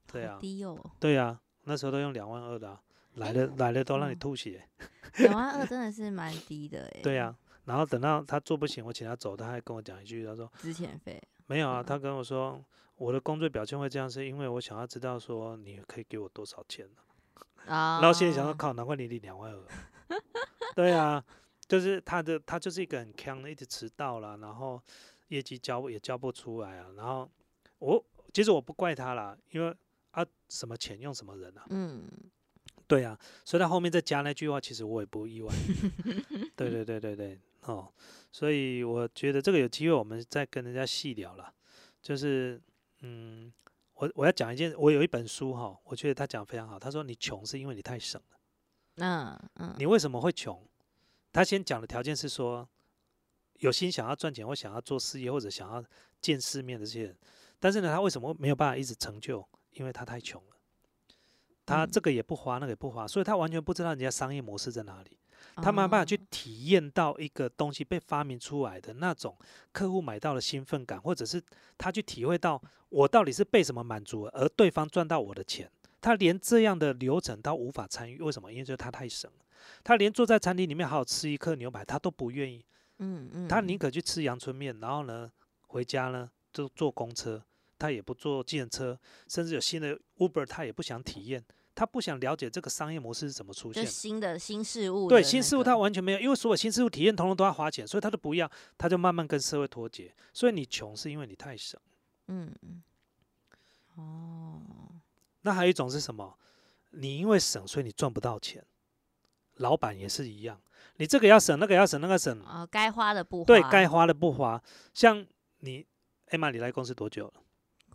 [0.06, 2.82] 对好啊，低哦，对啊，那时候都用两万二的、啊，
[3.14, 4.68] 来了来了都让你嗯吐血。
[5.16, 7.00] 两万二真的是蛮低的哎。
[7.02, 12.62] 对啊，然后等到他做不行，我请他走，他还跟我讲一句，他说资遣费，没有啊，嗯他跟我说
[12.98, 19.64] 我的工作表现会这样，是因为我想要知道说你可以给我多少钱呢、啊， 然后心里想说，靠，难怪你领两万二。
[20.74, 21.24] 对啊，
[21.66, 24.82] 就是他的他就是一个很坑的，一直迟到了，然后
[25.28, 26.88] 业绩交也交不出来啊。
[26.96, 27.30] 然后
[27.78, 29.74] 我其实我不怪他啦，因为
[30.10, 31.66] 啊什么钱用什么人啊。
[31.70, 32.08] 嗯，
[32.86, 35.52] 对啊，所以他后面再加那句话，其实我也不意外。
[36.56, 37.92] 对对对对对，哦，
[38.32, 41.52] 所以我觉得这个有机会我们再跟人家细聊了。
[42.00, 42.60] 就是
[43.00, 43.52] 嗯，
[43.94, 46.78] 我我要讲一件，我有一本书哈，我觉得他讲的非常好。
[46.78, 48.38] 他说你穷是因为你太省了。
[48.96, 50.66] 嗯嗯，你为什么会穷？
[51.32, 52.68] 他先讲的条件是说，
[53.54, 55.84] 有心想要赚钱或想要做事业或者想要
[56.20, 57.16] 见世面的这些人，
[57.60, 59.46] 但是呢，他为什么没有办法一直成就？
[59.72, 60.56] 因为他太穷了，
[61.64, 65.17] 他嗯这个也不花，那个也不花，所以他完全不知道人家商业模式在哪里，
[65.56, 69.36] 他没有办法去哦体验到一个东西被发明出来的那种
[69.72, 71.42] 客户买到的兴奋感，或者是
[71.76, 75.70] 他去体会到我到底是被什么满足，而对方赚到我的钱。
[76.00, 78.52] 他连这样的流程他无法参与，为什么？
[78.52, 79.44] 因为就是他太省了，
[79.82, 82.64] 他连坐在餐厅里面好好吃一颗牛排，他都不愿意，
[82.98, 85.28] 嗯嗯，他宁可去吃阳春面，然后呢
[85.66, 87.42] 回家呢就坐公车，
[87.76, 91.44] 他也不坐计程车，甚至有新的 Uber 他也不想体验，
[91.78, 93.88] 他不想了解这个商业模式是怎么出现的。
[93.88, 100.12] 新的新事物那个，对新事物他完全没有，因为所有新事物体验通通都要花钱，所以他都不要，他就慢慢跟社会脱节。
[100.32, 101.80] 所以你穷是因为你太省。
[102.26, 102.82] 嗯嗯，
[103.94, 104.60] 哦，
[105.42, 106.36] 那还有一种是什么？
[106.90, 108.64] 你因为省，所以你赚不到钱。
[109.58, 110.60] 老板也是一样，
[110.96, 114.60] 你这个要省，那个要省，那个省，啊，该花的不花，对该花的不花。
[114.92, 115.24] 像
[115.60, 115.86] 你，
[116.30, 117.34] 艾玛，你来公司多久了？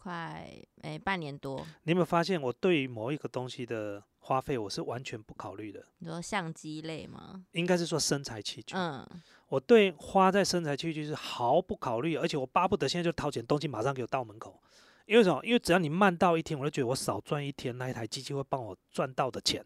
[0.04, 0.46] 快
[0.82, 5.82] 诶半年多，你有没有发现，我对于某一个东西的花费，我是完全不考虑的？
[6.00, 7.46] 你说相机类吗？
[7.54, 8.76] 应该是说身材器具。
[8.76, 9.08] 嗯，
[9.48, 14.62] 我对花在身材器具是毫不考虑，而且我巴不得现在就掏钱，东西马上给我到门口。
[15.06, 15.40] 因为什么？
[15.46, 19.66] 因为只要你慢到一天，我就觉得我少赚一天，那一台机器会帮我赚到的钱。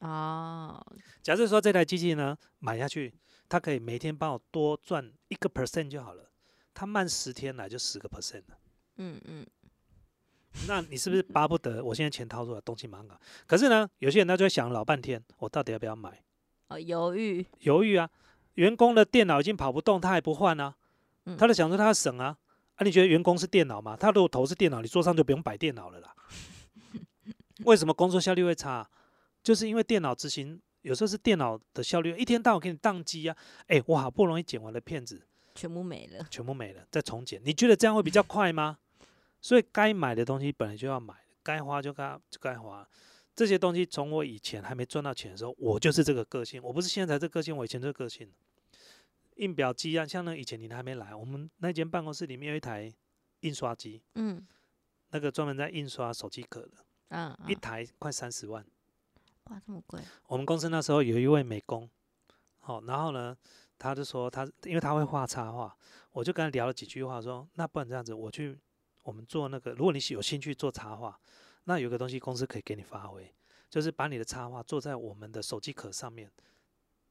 [0.00, 0.84] 哦，
[1.22, 3.14] 假设说这台机器呢买下去，
[3.48, 6.32] 它可以每天帮我多赚一个 percent 就好了，
[6.74, 8.58] 它慢十天来就十个 percent 了。
[9.02, 9.46] 嗯嗯，
[10.68, 13.18] 那你是不是巴不得我现在钱掏出来，东西马上搞？
[13.46, 16.22] 可是呢，有些人他就会想老半天，我到底要不要买？
[16.68, 18.10] 哦，犹豫，犹豫啊，
[18.54, 20.74] 员工的电脑已经跑不动，他还不换啊，
[21.24, 22.36] 嗯他就想说他要省啊。
[22.76, 23.96] 啊，你觉得员工是电脑吗？
[23.96, 26.14] 他如果头是电脑，你桌上就不用摆电脑了啦。
[27.64, 28.88] 为什么工作效率会差？
[29.42, 33.36] 就是因为电脑执行有时候是电脑的效率，一天到晚给你宕机啊。
[33.66, 38.78] 哎，我好不容易剪完的片子全部没了，全部没了，再重剪，你觉得这样会比较快吗？
[39.40, 42.88] 所以该买的东西本来就要买，该花就该就该花。
[43.34, 48.30] 这些东西从我以前还没赚到钱的时候，我就是这个个性，我不是现在才这个个性，我以前这个个性。
[49.36, 52.92] 印表机啊，像那个以前你还没来，我们那间办公室里面有一台
[53.40, 54.46] 印刷机，嗯
[55.12, 56.72] 那个专门在印刷手机壳的，
[57.08, 58.62] 嗯，一嗯台快三十万。
[59.44, 61.88] 哇，这么贵，我们公司那时候有一位美工，
[62.58, 63.34] 好、然后呢，
[63.78, 65.74] 他就说他因为他会画插画，
[66.12, 68.58] 我就跟他聊了几句话说那不然这样子，我去
[69.02, 71.18] 我们做那个，如果你有兴趣做插画，
[71.64, 73.32] 那有个东西公司可以给你发挥，
[73.68, 76.30] 就是把你的插画做在我们的手机壳上面，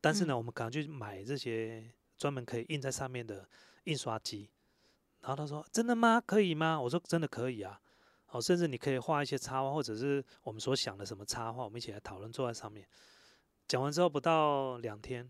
[0.01, 3.47] 但是呢，嗯我们可能去买这些专门可以印在上面的
[3.85, 4.49] 印刷机。
[5.21, 6.21] 然后他说：“真的吗？
[6.25, 7.81] 可以吗？”我说：“真的可以啊。”
[8.31, 12.87] 哦，甚至你可以画一些插画，或者是我们所想的什么插画，我们一起来讨论，坐在上面。
[13.67, 15.29] 讲完之后不到两天，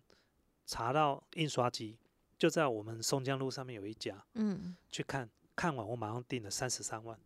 [0.68, 1.98] 查到印刷机
[2.38, 5.28] 就在我们松江路上面有一家，嗯，去看
[5.60, 7.20] 看完我马上订了三十三万，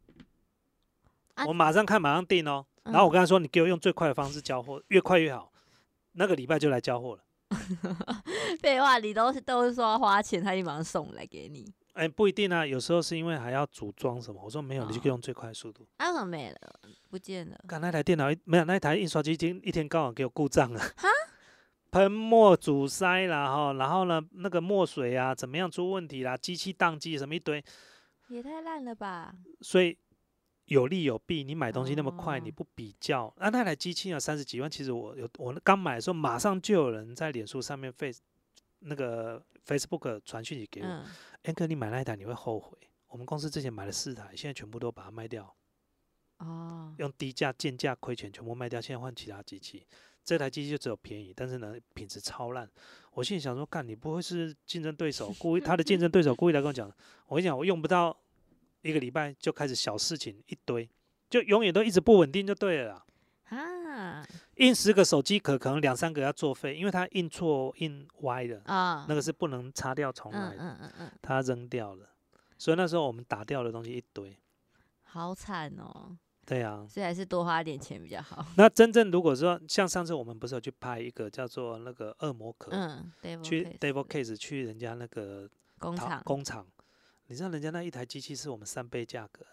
[1.35, 2.65] 啊我马上看马上订哦。
[2.83, 5.51] 然后我嗯跟他说，你给我用最快的方式交货，越快越好。
[6.13, 7.23] 那个礼拜就来交货了。
[8.59, 11.71] 废话，你都是都是说要花钱，他就马上送来给你。
[11.93, 14.41] 哎，不一定啊，有时候是因为还要组装什么。
[14.43, 15.85] 我说没有，你就哦用最快的速度。
[15.97, 16.57] 啊，为什么没了？
[17.11, 17.55] 不见了？
[17.67, 21.07] 刚那台电脑一没有，那台印刷机一天一天刚好给我故障了哈。
[21.91, 27.63] 喷墨阻塞啦哈，然后呢那个墨水啊怎么样出问题啦，机器宕机什么一堆，
[28.33, 29.35] 也太烂了吧！
[29.61, 29.97] 所以
[30.65, 31.43] 有利有弊。
[31.43, 38.21] 你买东西那么快，你哦不比较，啊那台机器啊三十几万，其实我有我刚买的时候，马上就有人在脸书上面 face
[38.79, 41.05] 那个 Facebook 传讯息给我，嗯，
[41.43, 42.77] 哎哥你买那一台你会后悔。
[43.07, 45.55] 我们公司之前买了四台，现在全部都把它卖掉。
[46.39, 49.85] 哦，用低价贱价亏钱全部卖掉，现在换其他机器。
[50.23, 52.67] 这台机器就只有便宜，但是呢品质超烂。
[53.11, 56.89] 我心里想说，干你不会是竞争对手故意他的竞争对手故意来跟我讲，
[57.27, 58.17] 我跟你讲，我用不到
[58.83, 60.87] 一个礼拜就开始小事情一堆，
[61.29, 63.05] 就永远都一直不稳定就对了啦。
[63.49, 64.27] 啊
[64.57, 72.07] 印十个手机壳，可能两三个要作废，因为它印错印歪了，啊，那个是不能擦掉重来嗯的，嗯嗯嗯，它扔掉了。
[72.57, 74.37] 所以那时候我们打掉的东西一堆。
[75.01, 76.15] 好惨哦，
[76.45, 78.45] 对啊，所以还是多花点钱比较好。
[78.57, 83.11] 那真正如果说像上次我们不是有去拍一个叫做那个恶魔壳，嗯
[83.43, 86.65] 去 Devil Case 去人家那个工厂，工厂，
[87.27, 89.45] 你知道人家那一台机器是我们三倍价格，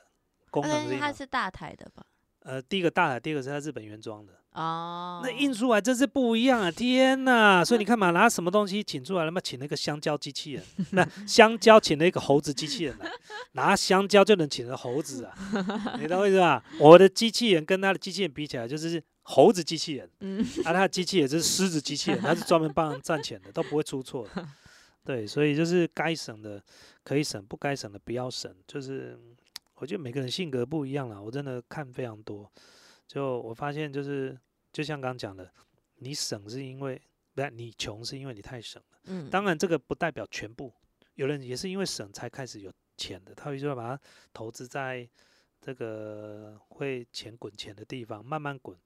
[0.51, 2.05] 功但是它能是大台的吧？
[2.41, 6.71] 呃，第一个大台，第二个是它日本原装的，哦，那印出来真是不一样啊！
[6.73, 7.63] 天哪！
[7.63, 9.39] 所以你看嘛，拿什么东西请出来了嘛？
[9.39, 13.11] 请了一个香蕉机器人， 那香蕉请了一个猴子机器人来，
[13.53, 15.35] 拿香蕉就能请了猴子啊！
[16.01, 16.65] 你懂我意思吧？
[16.79, 20.11] 我的机器人跟他的机器人比起来，就是猴子机器人。
[20.21, 24.49] 嗯，啊，他的机器也是狮子机器人，他是专门帮人赚钱的，都不会出错的。
[25.05, 26.63] 对，所以就是该省的
[27.03, 28.55] 可以省，不该省的不要省。
[28.67, 29.19] 就是
[29.75, 32.51] 我觉得每个人性格不一样啦，我真的看非常多。
[33.07, 34.39] 就我发现，就是
[34.73, 35.51] 就像刚刚讲的，
[35.97, 37.01] 你省是因为
[37.35, 38.99] 不是你穷，是因为你太省了。
[39.05, 40.73] 嗯，当然，这个不代表全部，
[41.15, 45.09] 有人也是因为省才开始有钱的，他会说把它投资在
[45.61, 48.77] 这个会钱滚钱的地方，慢慢滚。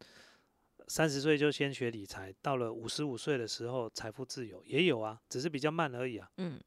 [0.89, 6.31] 三十岁就先学理财，到了五十五岁的时候财富自由也有啊，只是比较慢而已啊。
[6.37, 6.61] 嗯，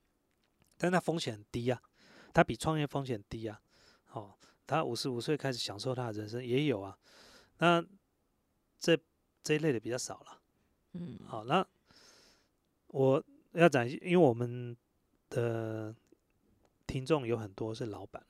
[0.78, 1.82] 但它风险很低啊，
[2.34, 3.62] 它比创业风险低啊。
[4.12, 4.34] 哦，
[4.66, 6.98] 他五十五岁开始享受他的人生也有啊。
[7.60, 7.84] 那
[8.80, 8.98] 这
[9.44, 10.42] 这一类的比较少了。
[10.94, 11.66] 嗯，好，那
[12.88, 14.76] 我要讲，因为我们
[15.30, 15.94] 的
[16.88, 18.26] 听众有很多是老板，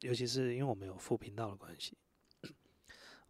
[0.00, 1.96] 尤其是因为我们有副频道的关系。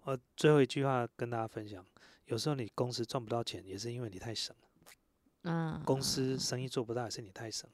[0.04, 1.84] 我最后一句话跟大家分享：
[2.26, 4.92] 有时候你公司赚不到钱，也是因为你太省了；
[5.42, 7.68] 嗯，公司生意做不大，也是你太省。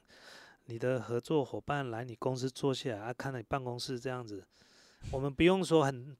[0.66, 4.46] 你的合作伙伴来你公司坐下来，啊，看到你办公室这样子，
[5.10, 6.16] 我们不用说很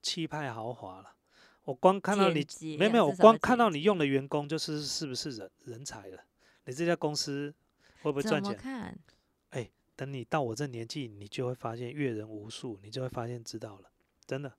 [0.00, 1.14] 气派豪华了。
[1.64, 2.46] 我光看到你
[2.78, 6.18] 没有没有，我光看到你用的员工就是是不是人人才了？
[6.64, 7.54] 你这家公司
[8.02, 8.52] 会不会赚钱？
[8.52, 8.98] 么看？
[9.94, 13.90] 等你到我这年纪，你就会发现阅人无数，你就会发现知道了，
[14.26, 14.50] 真的。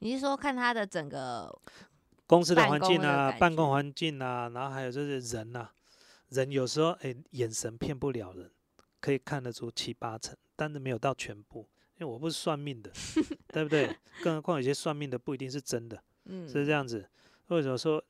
[0.00, 1.50] 你是说看他的整个
[2.26, 5.70] 公司的环境啊，办公环境啊，然后还有就是人呐、
[6.28, 8.50] 人有时候哎、眼神骗不了人，
[9.04, 12.90] 可以看得出七八成，但是没有到全部，因为我不是算命的，
[13.52, 13.94] 对不对？
[14.22, 16.02] 更何况有些算命的不一定是真的。
[16.24, 17.06] 嗯是这样子。
[17.48, 18.02] 为什么说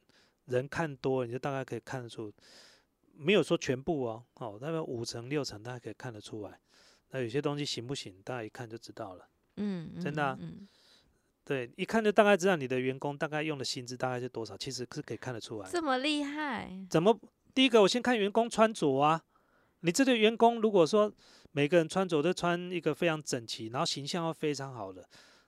[0.44, 2.32] 人看多了，你就大概可以看得出，
[3.16, 6.60] 没有说全部哦，哦，大概五成六成大家可以看得出来。
[7.10, 9.28] 那有些东西行不行，大家一看就知道了。
[9.56, 10.38] 嗯，真的啊
[11.44, 15.72] 对，一看就大概知道你的员工大概用的薪资大概是多少，其实是可以看得出来的。
[15.72, 17.18] 这么厉害，怎么？
[17.52, 19.24] 第一个，我先看员工穿着啊。
[19.84, 21.12] 你这个员工如果说
[21.52, 25.06] 每个人穿着都穿一个非常整齐，然后形象又非常好的，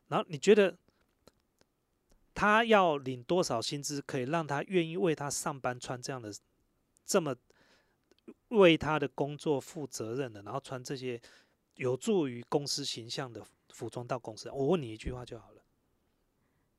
[0.09, 0.76] 然后你觉得
[2.34, 6.30] 他要领多少薪资，可以让他愿意为他上班穿这样的
[7.07, 7.34] 这么
[8.49, 11.18] 为他的工作负责任的，然后穿这些
[11.76, 14.51] 有助于公司形象的服装到公司？
[14.51, 15.62] 我问你一句话就好了，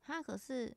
[0.04, 0.72] 他可是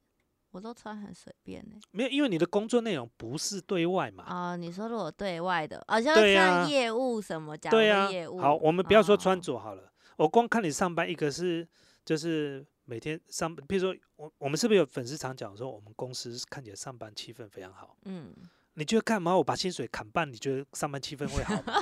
[0.51, 1.75] 我都穿很随便呢。
[1.91, 4.25] 没有，因为你的工作内容不是对外嘛。
[4.27, 11.67] 哦，你说如果对外的，好像像业务什么讲对呀、业务，好，我们不要说穿哦，着好了，我光看你上班，一个是
[12.03, 17.95] 就是每天上，比如说我我们是不是有粉丝常讲说，我们公司看起来上班气氛非常好？
[18.03, 18.33] 嗯，
[18.73, 19.35] 你觉得干嘛？
[19.35, 21.73] 我把薪水砍半，你觉得上班气氛会好吗？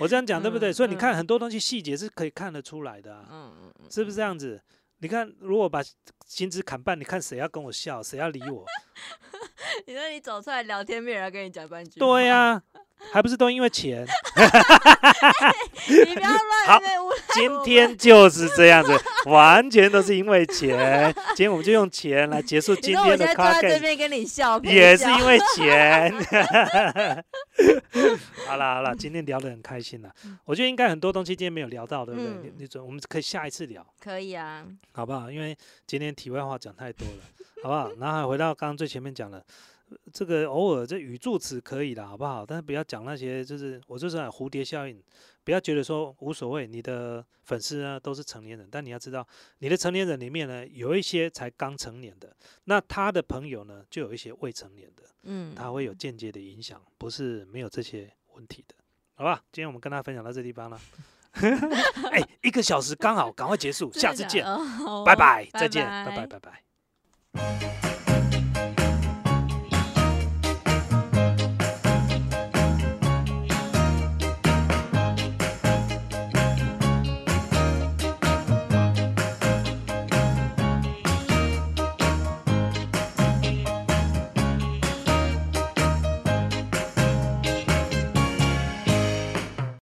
[0.00, 0.70] 我这样讲对不对？
[0.70, 4.60] 嗯所以你看嗯很多东西细节是可以看得出来的、啊，嗯嗯嗯，是不是这样子？
[5.02, 5.82] 你看，如果把
[6.24, 8.64] 薪资砍半，你看谁要跟我笑，谁要理我？
[9.84, 11.98] 你说你走出来聊天，没有人跟你讲半句。
[11.98, 12.62] 对呀、
[13.10, 14.06] 还不是都因为钱？
[15.88, 16.80] 你不要乱 好
[17.34, 18.92] 今天就是这样子，
[19.26, 21.12] 完全都是因为钱。
[21.28, 26.12] 今天我们就用钱来结束今天的现在坐在这边跟你笑，也是因为钱。
[28.46, 30.10] 好啦好啦，今天聊得很开心了。
[30.44, 32.30] 我觉得应该很多东西今天没有聊到，对不对？
[32.42, 35.30] 你嗯你准我们可以下一次聊，可以啊，好不好？
[35.30, 37.22] 因为今天题外话讲太多了，
[37.62, 37.90] 好不好？
[37.98, 39.44] 然后还回到刚刚最前面讲的，呃
[40.12, 42.44] 这个偶尔这语助词可以啦，好不好？
[42.46, 45.02] 但是不要讲那些，就是我就是讲蝴蝶效应，
[45.44, 46.66] 不要觉得说无所谓。
[46.66, 49.26] 你的粉丝呢都是成年人，但你要知道，
[49.58, 52.34] 你的成年人里面呢有一些才刚成年的，
[52.64, 58.74] 那他的朋友呢就有一些未成年的，嗯，他会有间接的影响，不是没有这些问题的，
[59.14, 59.42] 好吧？
[59.52, 60.80] 今天我们跟大家分享到这地方了。
[62.12, 64.44] 哎、一个小时刚好，赶快结束，下次见。
[64.44, 66.62] 哦拜拜，再见，拜拜拜，拜
[67.32, 67.91] 拜。